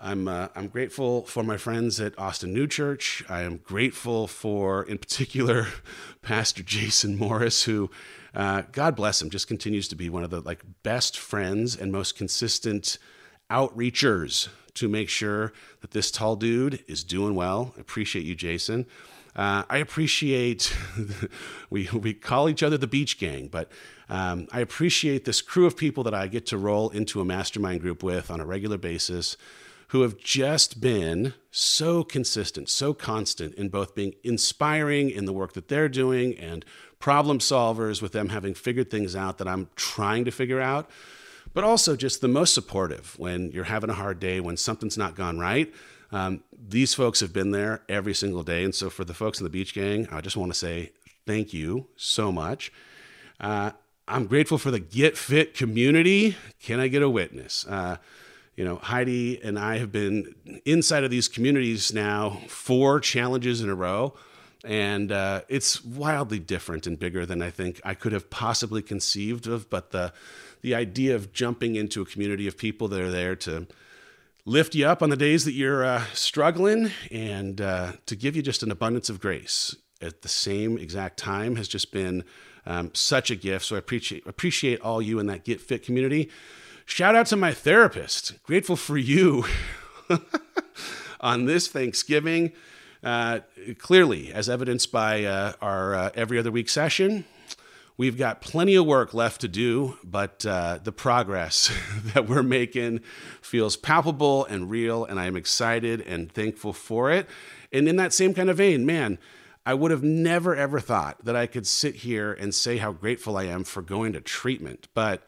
I'm, 0.02 0.30
uh, 0.30 0.48
I'm 0.56 0.70
grateful 0.70 1.24
for 1.26 1.44
my 1.44 1.58
friends 1.58 2.00
at 2.00 2.18
Austin 2.18 2.54
New 2.54 2.68
Church. 2.68 3.22
I 3.28 3.42
am 3.42 3.58
grateful 3.58 4.28
for, 4.28 4.84
in 4.84 4.98
particular, 4.98 5.68
Pastor 6.22 6.64
Jason 6.64 7.18
Morris, 7.18 7.64
who, 7.64 7.92
uh, 8.34 8.62
God 8.72 8.96
bless 8.96 9.22
him, 9.22 9.30
just 9.30 9.50
continues 9.50 9.90
to 9.90 9.98
be 9.98 10.10
one 10.10 10.24
of 10.24 10.30
the 10.30 10.40
like 10.40 10.64
best 10.84 11.20
friends 11.20 11.76
and 11.76 11.92
most 11.92 12.16
consistent 12.16 12.98
outreachers 13.52 14.48
to 14.76 14.88
make 14.88 15.10
sure 15.10 15.52
that 15.82 15.92
this 15.92 16.12
tall 16.12 16.38
dude 16.38 16.82
is 16.88 17.04
doing 17.04 17.36
well. 17.36 17.74
I 17.78 17.82
appreciate 17.82 18.24
you, 18.24 18.36
Jason. 18.36 18.86
Uh, 19.36 19.64
I 19.70 19.80
appreciate 19.80 20.74
we 21.70 21.90
we 21.94 22.14
call 22.14 22.48
each 22.48 22.64
other 22.64 22.78
the 22.78 22.88
Beach 22.88 23.20
Gang, 23.20 23.48
but 23.48 23.70
um, 24.08 24.48
I 24.52 24.62
appreciate 24.62 25.26
this 25.26 25.42
crew 25.42 25.66
of 25.66 25.76
people 25.76 26.04
that 26.04 26.14
I 26.14 26.28
get 26.28 26.46
to 26.48 26.58
roll 26.58 26.90
into 26.90 27.20
a 27.20 27.26
mastermind 27.26 27.82
group 27.82 28.02
with 28.02 28.32
on 28.32 28.40
a 28.40 28.46
regular 28.46 28.78
basis 28.78 29.36
who 29.90 30.02
have 30.02 30.18
just 30.18 30.82
been 30.82 31.34
so 31.52 32.04
consistent, 32.04 32.70
so 32.70 32.94
constant 32.94 33.56
in 33.56 33.70
both 33.70 33.96
being 33.96 34.14
inspiring 34.24 35.10
in 35.10 35.26
the 35.26 35.34
work 35.34 35.54
that 35.54 35.68
they're 35.68 35.90
doing 35.90 36.38
and 36.38 36.64
problem 37.00 37.40
solvers 37.40 38.02
with 38.02 38.12
them 38.12 38.30
having 38.30 38.54
figured 38.54 38.92
things 38.92 39.16
out 39.16 39.38
that 39.40 39.48
I'm 39.48 39.70
trying 39.76 40.26
to 40.26 40.32
figure 40.32 40.62
out, 40.62 40.90
but 41.54 41.64
also 41.64 41.96
just 41.96 42.22
the 42.22 42.28
most 42.28 42.54
supportive 42.54 43.18
when 43.18 43.52
you're 43.52 43.64
having 43.64 43.90
a 43.90 43.94
hard 43.94 44.20
day, 44.20 44.40
when 44.40 44.58
something's 44.58 44.98
not 44.98 45.16
gone 45.16 45.40
right. 45.40 45.74
Um, 46.12 46.44
these 46.52 46.94
folks 46.94 47.20
have 47.22 47.34
been 47.34 47.52
there 47.52 47.82
every 47.90 48.14
single 48.14 48.44
day. 48.44 48.64
And 48.64 48.76
so 48.76 48.90
for 48.90 49.04
the 49.04 49.14
folks 49.14 49.40
in 49.40 49.44
the 49.44 49.50
Beach 49.50 49.74
Gang, 49.74 50.08
I 50.12 50.22
just 50.22 50.38
want 50.38 50.52
to 50.52 50.58
say 50.58 50.92
thank 51.26 51.54
you 51.54 51.88
so 51.96 52.32
much. 52.32 52.72
Uh, 53.40 53.72
I'm 54.08 54.26
grateful 54.26 54.58
for 54.58 54.70
the 54.72 54.80
Get 54.80 55.18
Fit 55.18 55.54
community. 55.54 56.36
Can 56.62 56.80
I 56.80 56.90
get 56.90 57.02
a 57.02 57.10
witness? 57.10 57.66
Uh, 57.68 57.98
you 58.60 58.66
know, 58.66 58.76
Heidi 58.76 59.42
and 59.42 59.58
I 59.58 59.78
have 59.78 59.90
been 59.90 60.36
inside 60.66 61.06
of 61.06 61.10
these 61.10 61.30
communities 61.30 61.94
now 61.94 62.42
four 62.50 63.00
challenges 63.00 63.62
in 63.62 63.70
a 63.70 63.74
row. 63.74 64.16
And 64.66 65.14
uh, 65.14 65.44
it's 65.48 65.82
wildly 65.86 66.40
different 66.40 66.86
and 66.86 67.00
bigger 67.00 67.26
than 67.26 67.42
I 67.42 67.52
think 67.52 67.80
I 67.86 67.94
could 67.94 68.12
have 68.12 68.30
possibly 68.30 68.82
conceived 68.82 69.48
of. 69.48 69.70
But 69.70 69.92
the, 69.92 70.12
the 70.60 70.76
idea 70.76 71.16
of 71.16 71.32
jumping 71.32 71.78
into 71.78 72.02
a 72.02 72.06
community 72.06 72.48
of 72.50 72.58
people 72.58 72.90
that 72.90 73.00
are 73.00 73.10
there 73.10 73.34
to 73.38 73.66
lift 74.44 74.76
you 74.76 74.86
up 74.86 75.02
on 75.02 75.10
the 75.10 75.16
days 75.16 75.46
that 75.46 75.54
you're 75.54 75.86
uh, 75.86 76.04
struggling 76.12 76.92
and 77.10 77.62
uh, 77.62 77.94
to 78.08 78.16
give 78.18 78.36
you 78.36 78.42
just 78.42 78.62
an 78.62 78.72
abundance 78.72 79.10
of 79.10 79.22
grace 79.22 79.74
at 80.02 80.22
the 80.22 80.28
same 80.28 80.78
exact 80.78 81.16
time 81.16 81.56
has 81.56 81.70
just 81.70 81.94
been 81.94 82.26
um, 82.66 82.92
such 82.94 83.32
a 83.32 83.38
gift. 83.38 83.64
So 83.64 83.78
I 83.78 83.80
appreciate 83.80 84.28
appreciate 84.28 84.82
all 84.82 85.02
you 85.02 85.18
in 85.20 85.28
that 85.28 85.46
Get 85.46 85.62
Fit 85.62 85.82
community. 85.82 86.30
Shout 86.90 87.16
out 87.16 87.28
to 87.28 87.36
my 87.38 87.54
therapist. 87.54 88.42
Grateful 88.42 88.76
for 88.76 88.98
you 88.98 89.46
on 91.22 91.46
this 91.46 91.68
Thanksgiving. 91.68 92.52
Uh, 93.04 93.42
clearly, 93.78 94.34
as 94.34 94.50
evidenced 94.50 94.92
by 94.92 95.24
uh, 95.24 95.54
our 95.62 95.94
uh, 95.94 96.10
every 96.16 96.40
other 96.40 96.52
week 96.52 96.68
session, 96.68 97.26
we've 97.96 98.18
got 98.18 98.42
plenty 98.42 98.74
of 98.74 98.88
work 98.88 99.14
left 99.14 99.40
to 99.42 99.48
do, 99.48 100.00
but 100.04 100.44
uh, 100.48 100.80
the 100.84 100.92
progress 100.92 101.72
that 102.16 102.28
we're 102.28 102.42
making 102.42 103.02
feels 103.40 103.78
palpable 103.78 104.46
and 104.46 104.72
real, 104.72 105.06
and 105.06 105.20
I 105.20 105.28
am 105.28 105.38
excited 105.38 106.02
and 106.02 106.32
thankful 106.32 106.74
for 106.74 107.12
it. 107.12 107.30
And 107.72 107.88
in 107.88 107.98
that 107.98 108.14
same 108.14 108.34
kind 108.34 108.50
of 108.50 108.58
vein, 108.58 108.84
man, 108.84 109.20
I 109.64 109.76
would 109.76 109.92
have 109.92 110.04
never 110.04 110.56
ever 110.56 110.80
thought 110.80 111.24
that 111.24 111.36
I 111.36 111.46
could 111.46 111.68
sit 111.68 111.98
here 111.98 112.34
and 112.34 112.54
say 112.54 112.78
how 112.78 112.94
grateful 112.94 113.38
I 113.38 113.44
am 113.44 113.64
for 113.64 113.84
going 113.84 114.14
to 114.14 114.22
treatment. 114.22 114.88
But 114.96 115.22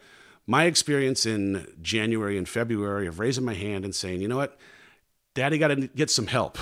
my 0.52 0.64
experience 0.64 1.24
in 1.24 1.66
January 1.80 2.36
and 2.36 2.46
February 2.46 3.06
of 3.06 3.18
raising 3.18 3.42
my 3.42 3.54
hand 3.54 3.86
and 3.86 3.94
saying, 3.94 4.20
you 4.20 4.28
know 4.28 4.36
what, 4.36 4.58
daddy 5.32 5.56
got 5.56 5.68
to 5.68 5.76
get 5.76 6.10
some 6.10 6.26
help. 6.26 6.58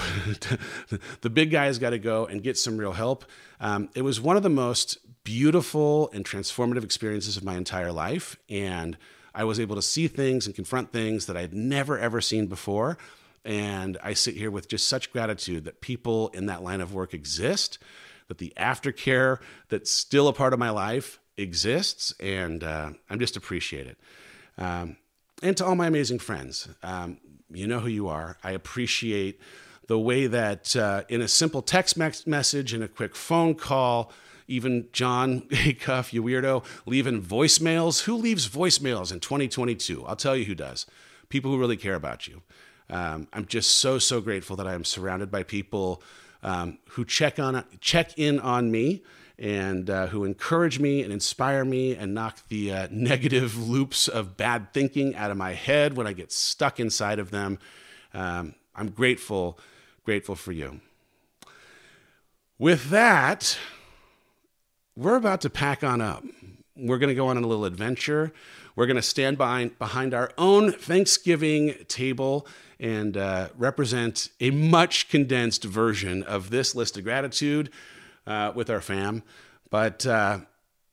the 1.22 1.29
big 1.29 1.50
guy's 1.50 1.81
got 1.81 1.90
to 1.90 1.98
go 1.98 2.24
and 2.24 2.40
get 2.40 2.57
some 2.57 2.79
real 2.79 2.92
help. 2.92 3.24
Um, 3.59 3.88
it 3.96 4.03
was 4.03 4.20
one 4.20 4.37
of 4.37 4.44
the 4.44 4.48
most 4.48 4.98
beautiful 5.24 6.09
and 6.12 6.24
transformative 6.24 6.85
experiences 6.85 7.37
of 7.37 7.42
my 7.42 7.57
entire 7.57 7.90
life. 7.90 8.37
And 8.48 8.96
I 9.35 9.42
was 9.42 9.59
able 9.59 9.74
to 9.74 9.83
see 9.83 10.07
things 10.07 10.46
and 10.46 10.55
confront 10.55 10.92
things 10.92 11.26
that 11.26 11.37
I'd 11.37 11.53
never, 11.53 11.98
ever 11.98 12.20
seen 12.20 12.46
before. 12.46 12.96
And 13.44 13.98
I 14.05 14.12
sit 14.12 14.37
here 14.37 14.53
with 14.53 14.68
just 14.68 14.87
such 14.87 15.12
gratitude 15.12 15.64
that 15.64 15.81
people 15.81 16.29
in 16.29 16.46
that 16.46 16.62
line 16.62 16.81
of 16.81 16.94
work 16.94 17.12
exist, 17.12 17.81
that 18.29 18.38
the 18.38 18.53
aftercare 18.57 19.40
that's 19.68 19.90
still 19.90 20.29
a 20.29 20.33
part 20.33 20.53
of 20.53 20.61
my 20.61 20.70
life 20.70 21.19
exists. 21.40 22.14
And 22.20 22.62
uh, 22.62 22.90
I'm 23.09 23.18
just 23.18 23.37
appreciated. 23.37 23.96
Um, 24.59 24.96
and 25.42 25.57
to 25.57 25.64
all 25.64 25.74
my 25.74 25.87
amazing 25.87 26.18
friends, 26.18 26.68
um, 26.83 27.18
you 27.50 27.66
know 27.66 27.81
who 27.81 27.88
you 27.88 28.09
are. 28.09 28.37
I 28.44 28.53
appreciate 28.53 29.40
the 29.87 29.98
way 29.98 30.26
that 30.26 30.76
uh, 30.76 31.03
in 31.09 31.20
a 31.20 31.29
simple 31.29 31.62
text 31.62 31.96
message 32.26 32.72
and 32.72 32.85
a 32.85 32.88
quick 32.88 33.16
phone 33.16 33.55
call, 33.55 34.12
even 34.46 34.88
Jon, 34.92 35.40
Cuff, 35.81 36.12
you 36.12 36.22
weirdo, 36.22 36.64
leaving 36.87 37.22
voicemails. 37.22 38.05
Who 38.05 38.16
leaves 38.16 38.48
voicemails 38.48 39.12
in 39.12 39.20
2022? 39.20 40.05
I'll 40.07 40.16
tell 40.16 40.37
you 40.37 40.44
who 40.44 40.55
does. 40.55 40.87
People 41.29 41.50
who 41.50 41.59
really 41.59 41.76
care 41.76 41.94
about 41.94 42.29
you. 42.29 42.42
Um, 42.90 43.29
I'm 43.33 43.46
just 43.46 43.76
so 43.76 43.98
so 43.98 44.20
grateful 44.20 44.57
that 44.57 44.66
I 44.66 44.74
am 44.74 44.85
surrounded 44.85 45.31
by 45.31 45.44
people 45.44 46.03
um, 46.42 46.79
who 46.90 47.05
check 47.05 47.38
on 47.38 47.64
check 47.81 48.18
in 48.18 48.40
on 48.40 48.70
me 48.70 49.03
and 49.40 49.88
uh, 49.88 50.07
who 50.09 50.24
encourage 50.24 50.79
me 50.79 51.03
and 51.03 51.11
inspire 51.11 51.64
me 51.64 51.96
and 51.96 52.12
knock 52.12 52.38
the 52.48 52.70
uh, 52.70 52.88
negative 52.92 53.57
loops 53.57 54.07
of 54.07 54.37
bad 54.37 54.72
thinking 54.74 55.16
out 55.16 55.31
of 55.31 55.37
my 55.38 55.55
head 55.55 55.96
when 55.96 56.07
I 56.07 56.12
get 56.12 56.31
stuck 56.31 56.79
inside 56.79 57.18
of 57.18 57.31
them. 57.31 57.59
Um, 58.12 58.55
I'm 58.76 58.90
grateful, 58.90 59.59
grateful 60.05 60.35
for 60.35 60.53
you. 60.53 60.81
With 62.59 62.90
that, 62.90 63.59
we're 64.94 65.16
about 65.16 65.40
to 65.40 65.50
pack 65.50 65.83
on 65.83 66.03
up. 66.03 66.22
We're 66.76 66.98
going 66.98 67.09
to 67.09 67.14
go 67.14 67.29
on 67.29 67.38
a 67.38 67.40
little 67.40 67.64
adventure. 67.64 68.33
We're 68.76 68.87
going 68.87 68.96
to 68.96 69.03
stand 69.03 69.38
behind, 69.38 69.79
behind 69.79 70.12
our 70.12 70.31
own 70.37 70.72
Thanksgiving 70.72 71.74
table 71.88 72.46
and 72.79 73.16
uh, 73.16 73.48
represent 73.57 74.29
a 74.40 74.50
much 74.50 75.09
condensed 75.09 75.64
version 75.64 76.22
of 76.22 76.50
this 76.50 76.74
list 76.74 76.98
of 76.98 77.05
gratitude 77.05 77.70
uh, 78.26 78.52
with 78.54 78.70
our 78.70 78.80
fam. 78.80 79.22
But 79.70 80.06
uh, 80.06 80.40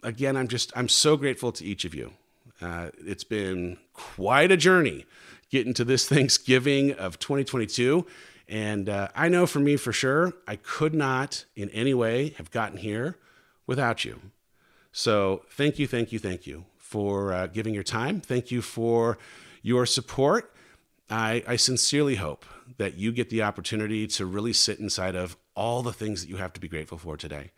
again, 0.03 0.37
I'm 0.37 0.47
just, 0.47 0.71
I'm 0.75 0.89
so 0.89 1.17
grateful 1.17 1.51
to 1.53 1.65
each 1.65 1.85
of 1.85 1.93
you. 1.95 2.13
Uh, 2.61 2.89
it's 3.05 3.23
been 3.23 3.77
quite 3.93 4.51
a 4.51 4.57
journey 4.57 5.05
getting 5.49 5.73
to 5.75 5.83
this 5.83 6.07
Thanksgiving 6.07 6.93
of 6.93 7.19
2022. 7.19 8.05
And 8.49 8.87
uh, 8.89 9.09
I 9.15 9.27
know 9.27 9.45
for 9.45 9.59
me 9.59 9.75
for 9.75 9.91
sure, 9.91 10.33
I 10.47 10.55
could 10.55 10.93
not 10.93 11.45
in 11.55 11.69
any 11.71 11.93
way 11.93 12.29
have 12.37 12.51
gotten 12.51 12.77
here 12.77 13.17
without 13.65 14.05
you. 14.05 14.21
So 14.91 15.43
thank 15.51 15.77
you, 15.77 15.85
thank 15.87 16.11
you, 16.11 16.19
thank 16.19 16.47
you 16.47 16.65
for 16.77 17.33
uh, 17.33 17.47
giving 17.47 17.73
your 17.73 17.83
time. 17.83 18.21
Thank 18.21 18.49
you 18.49 18.61
for 18.61 19.17
your 19.61 19.85
support. 19.85 20.53
I, 21.09 21.43
I 21.47 21.55
sincerely 21.57 22.15
hope 22.15 22.45
that 22.77 22.95
you 22.95 23.11
get 23.11 23.29
the 23.29 23.43
opportunity 23.43 24.07
to 24.07 24.25
really 24.25 24.53
sit 24.53 24.79
inside 24.79 25.15
of 25.15 25.37
all 25.57 25.81
the 25.81 25.91
things 25.91 26.21
that 26.21 26.29
you 26.29 26.37
have 26.37 26.53
to 26.53 26.61
be 26.61 26.69
grateful 26.69 26.97
for 26.97 27.17
today. 27.17 27.51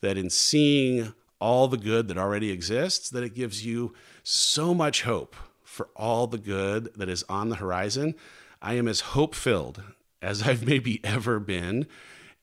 That 0.00 0.18
in 0.18 0.30
seeing 0.30 1.14
all 1.40 1.68
the 1.68 1.76
good 1.76 2.08
that 2.08 2.18
already 2.18 2.50
exists, 2.50 3.10
that 3.10 3.22
it 3.22 3.34
gives 3.34 3.64
you 3.64 3.92
so 4.22 4.74
much 4.74 5.02
hope 5.02 5.36
for 5.62 5.88
all 5.94 6.26
the 6.26 6.38
good 6.38 6.90
that 6.96 7.08
is 7.08 7.22
on 7.28 7.50
the 7.50 7.56
horizon. 7.56 8.14
I 8.62 8.74
am 8.74 8.88
as 8.88 9.00
hope 9.00 9.34
filled 9.34 9.82
as 10.22 10.42
I've 10.42 10.66
maybe 10.66 11.04
ever 11.04 11.38
been, 11.38 11.86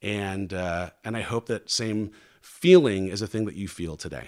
and 0.02 0.54
uh, 0.54 0.92
and 1.04 1.18
I 1.18 1.22
hope 1.22 1.48
that 1.48 1.72
same 1.72 2.12
feeling 2.42 3.08
is 3.08 3.22
a 3.22 3.28
thing 3.28 3.46
that 3.46 3.56
you 3.56 3.68
feel 3.68 3.98
today. 3.98 4.28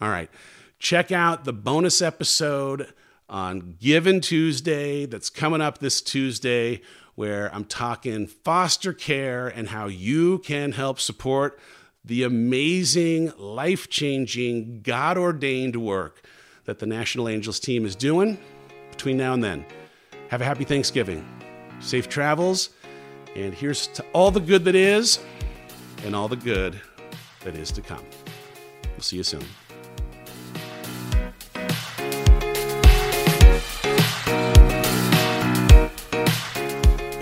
All 0.00 0.08
right, 0.08 0.30
check 0.78 1.12
out 1.12 1.44
the 1.44 1.52
bonus 1.52 2.02
episode 2.02 2.92
on 3.28 3.76
Giving 3.80 4.20
Tuesday 4.20 5.06
that's 5.06 5.30
coming 5.30 5.60
up 5.60 5.78
this 5.78 6.02
Tuesday, 6.02 6.82
where 7.14 7.54
I'm 7.54 7.64
talking 7.64 8.26
foster 8.26 8.92
care 8.92 9.48
and 9.48 9.68
how 9.68 9.86
you 9.86 10.38
can 10.38 10.72
help 10.72 10.98
support 10.98 11.58
the 12.04 12.24
amazing, 12.24 13.32
life 13.36 13.88
changing, 13.88 14.80
God 14.82 15.16
ordained 15.16 15.76
work 15.76 16.22
that 16.64 16.78
the 16.78 16.86
National 16.86 17.28
Angels 17.28 17.60
team 17.60 17.84
is 17.84 17.94
doing 17.94 18.38
between 18.90 19.16
now 19.16 19.34
and 19.34 19.42
then. 19.42 19.64
Have 20.28 20.40
a 20.40 20.44
happy 20.44 20.64
Thanksgiving, 20.64 21.26
safe 21.80 22.08
travels, 22.08 22.70
and 23.36 23.54
here's 23.54 23.86
to 23.88 24.04
all 24.12 24.30
the 24.30 24.40
good 24.40 24.64
that 24.64 24.74
is 24.74 25.20
and 26.04 26.16
all 26.16 26.28
the 26.28 26.36
good 26.36 26.80
that 27.44 27.54
is 27.56 27.70
to 27.72 27.82
come. 27.82 28.04
We'll 28.92 29.00
see 29.00 29.16
you 29.16 29.22
soon. 29.22 29.44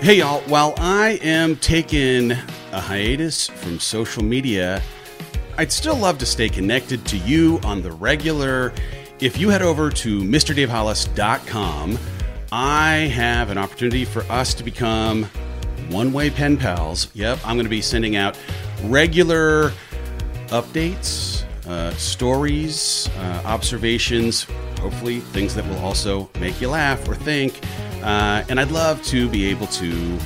Hey, 0.01 0.17
y'all. 0.17 0.41
While 0.47 0.73
I 0.77 1.19
am 1.21 1.57
taking 1.57 2.31
a 2.31 2.81
hiatus 2.81 3.47
from 3.47 3.79
social 3.79 4.23
media, 4.23 4.81
I'd 5.59 5.71
still 5.71 5.95
love 5.95 6.17
to 6.17 6.25
stay 6.25 6.49
connected 6.49 7.05
to 7.05 7.17
you 7.17 7.59
on 7.63 7.83
the 7.83 7.91
regular. 7.91 8.73
If 9.19 9.37
you 9.37 9.49
head 9.49 9.61
over 9.61 9.91
to 9.91 10.21
MrDaveHollis.com, 10.21 11.99
I 12.51 12.93
have 13.13 13.51
an 13.51 13.59
opportunity 13.59 14.03
for 14.03 14.23
us 14.23 14.55
to 14.55 14.63
become 14.63 15.25
one 15.89 16.11
way 16.11 16.31
pen 16.31 16.57
pals. 16.57 17.09
Yep, 17.13 17.37
I'm 17.45 17.55
going 17.55 17.67
to 17.67 17.69
be 17.69 17.83
sending 17.83 18.15
out 18.15 18.35
regular 18.85 19.71
updates, 20.47 21.43
uh, 21.67 21.93
stories, 21.93 23.07
uh, 23.19 23.43
observations, 23.45 24.47
hopefully 24.79 25.19
things 25.19 25.53
that 25.53 25.67
will 25.67 25.77
also 25.77 26.27
make 26.39 26.59
you 26.59 26.69
laugh 26.69 27.07
or 27.07 27.13
think. 27.13 27.59
Uh, 28.01 28.43
and 28.49 28.59
I'd 28.59 28.71
love 28.71 29.03
to 29.05 29.29
be 29.29 29.45
able 29.45 29.67
to 29.67 30.17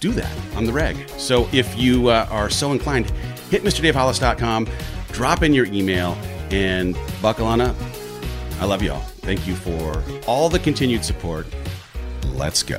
do 0.00 0.12
that 0.12 0.32
on 0.56 0.64
the 0.64 0.72
reg. 0.72 1.08
So 1.18 1.48
if 1.52 1.76
you 1.78 2.08
uh, 2.08 2.28
are 2.30 2.50
so 2.50 2.72
inclined, 2.72 3.10
hit 3.50 3.62
MrDaveHollis.com, 3.62 4.68
drop 5.12 5.42
in 5.42 5.52
your 5.52 5.66
email, 5.66 6.16
and 6.50 6.96
buckle 7.20 7.46
on 7.46 7.60
up. 7.60 7.76
I 8.60 8.64
love 8.64 8.82
you 8.82 8.92
all. 8.92 9.00
Thank 9.00 9.46
you 9.46 9.54
for 9.54 10.02
all 10.26 10.48
the 10.48 10.58
continued 10.58 11.04
support. 11.04 11.46
Let's 12.34 12.62
go. 12.62 12.78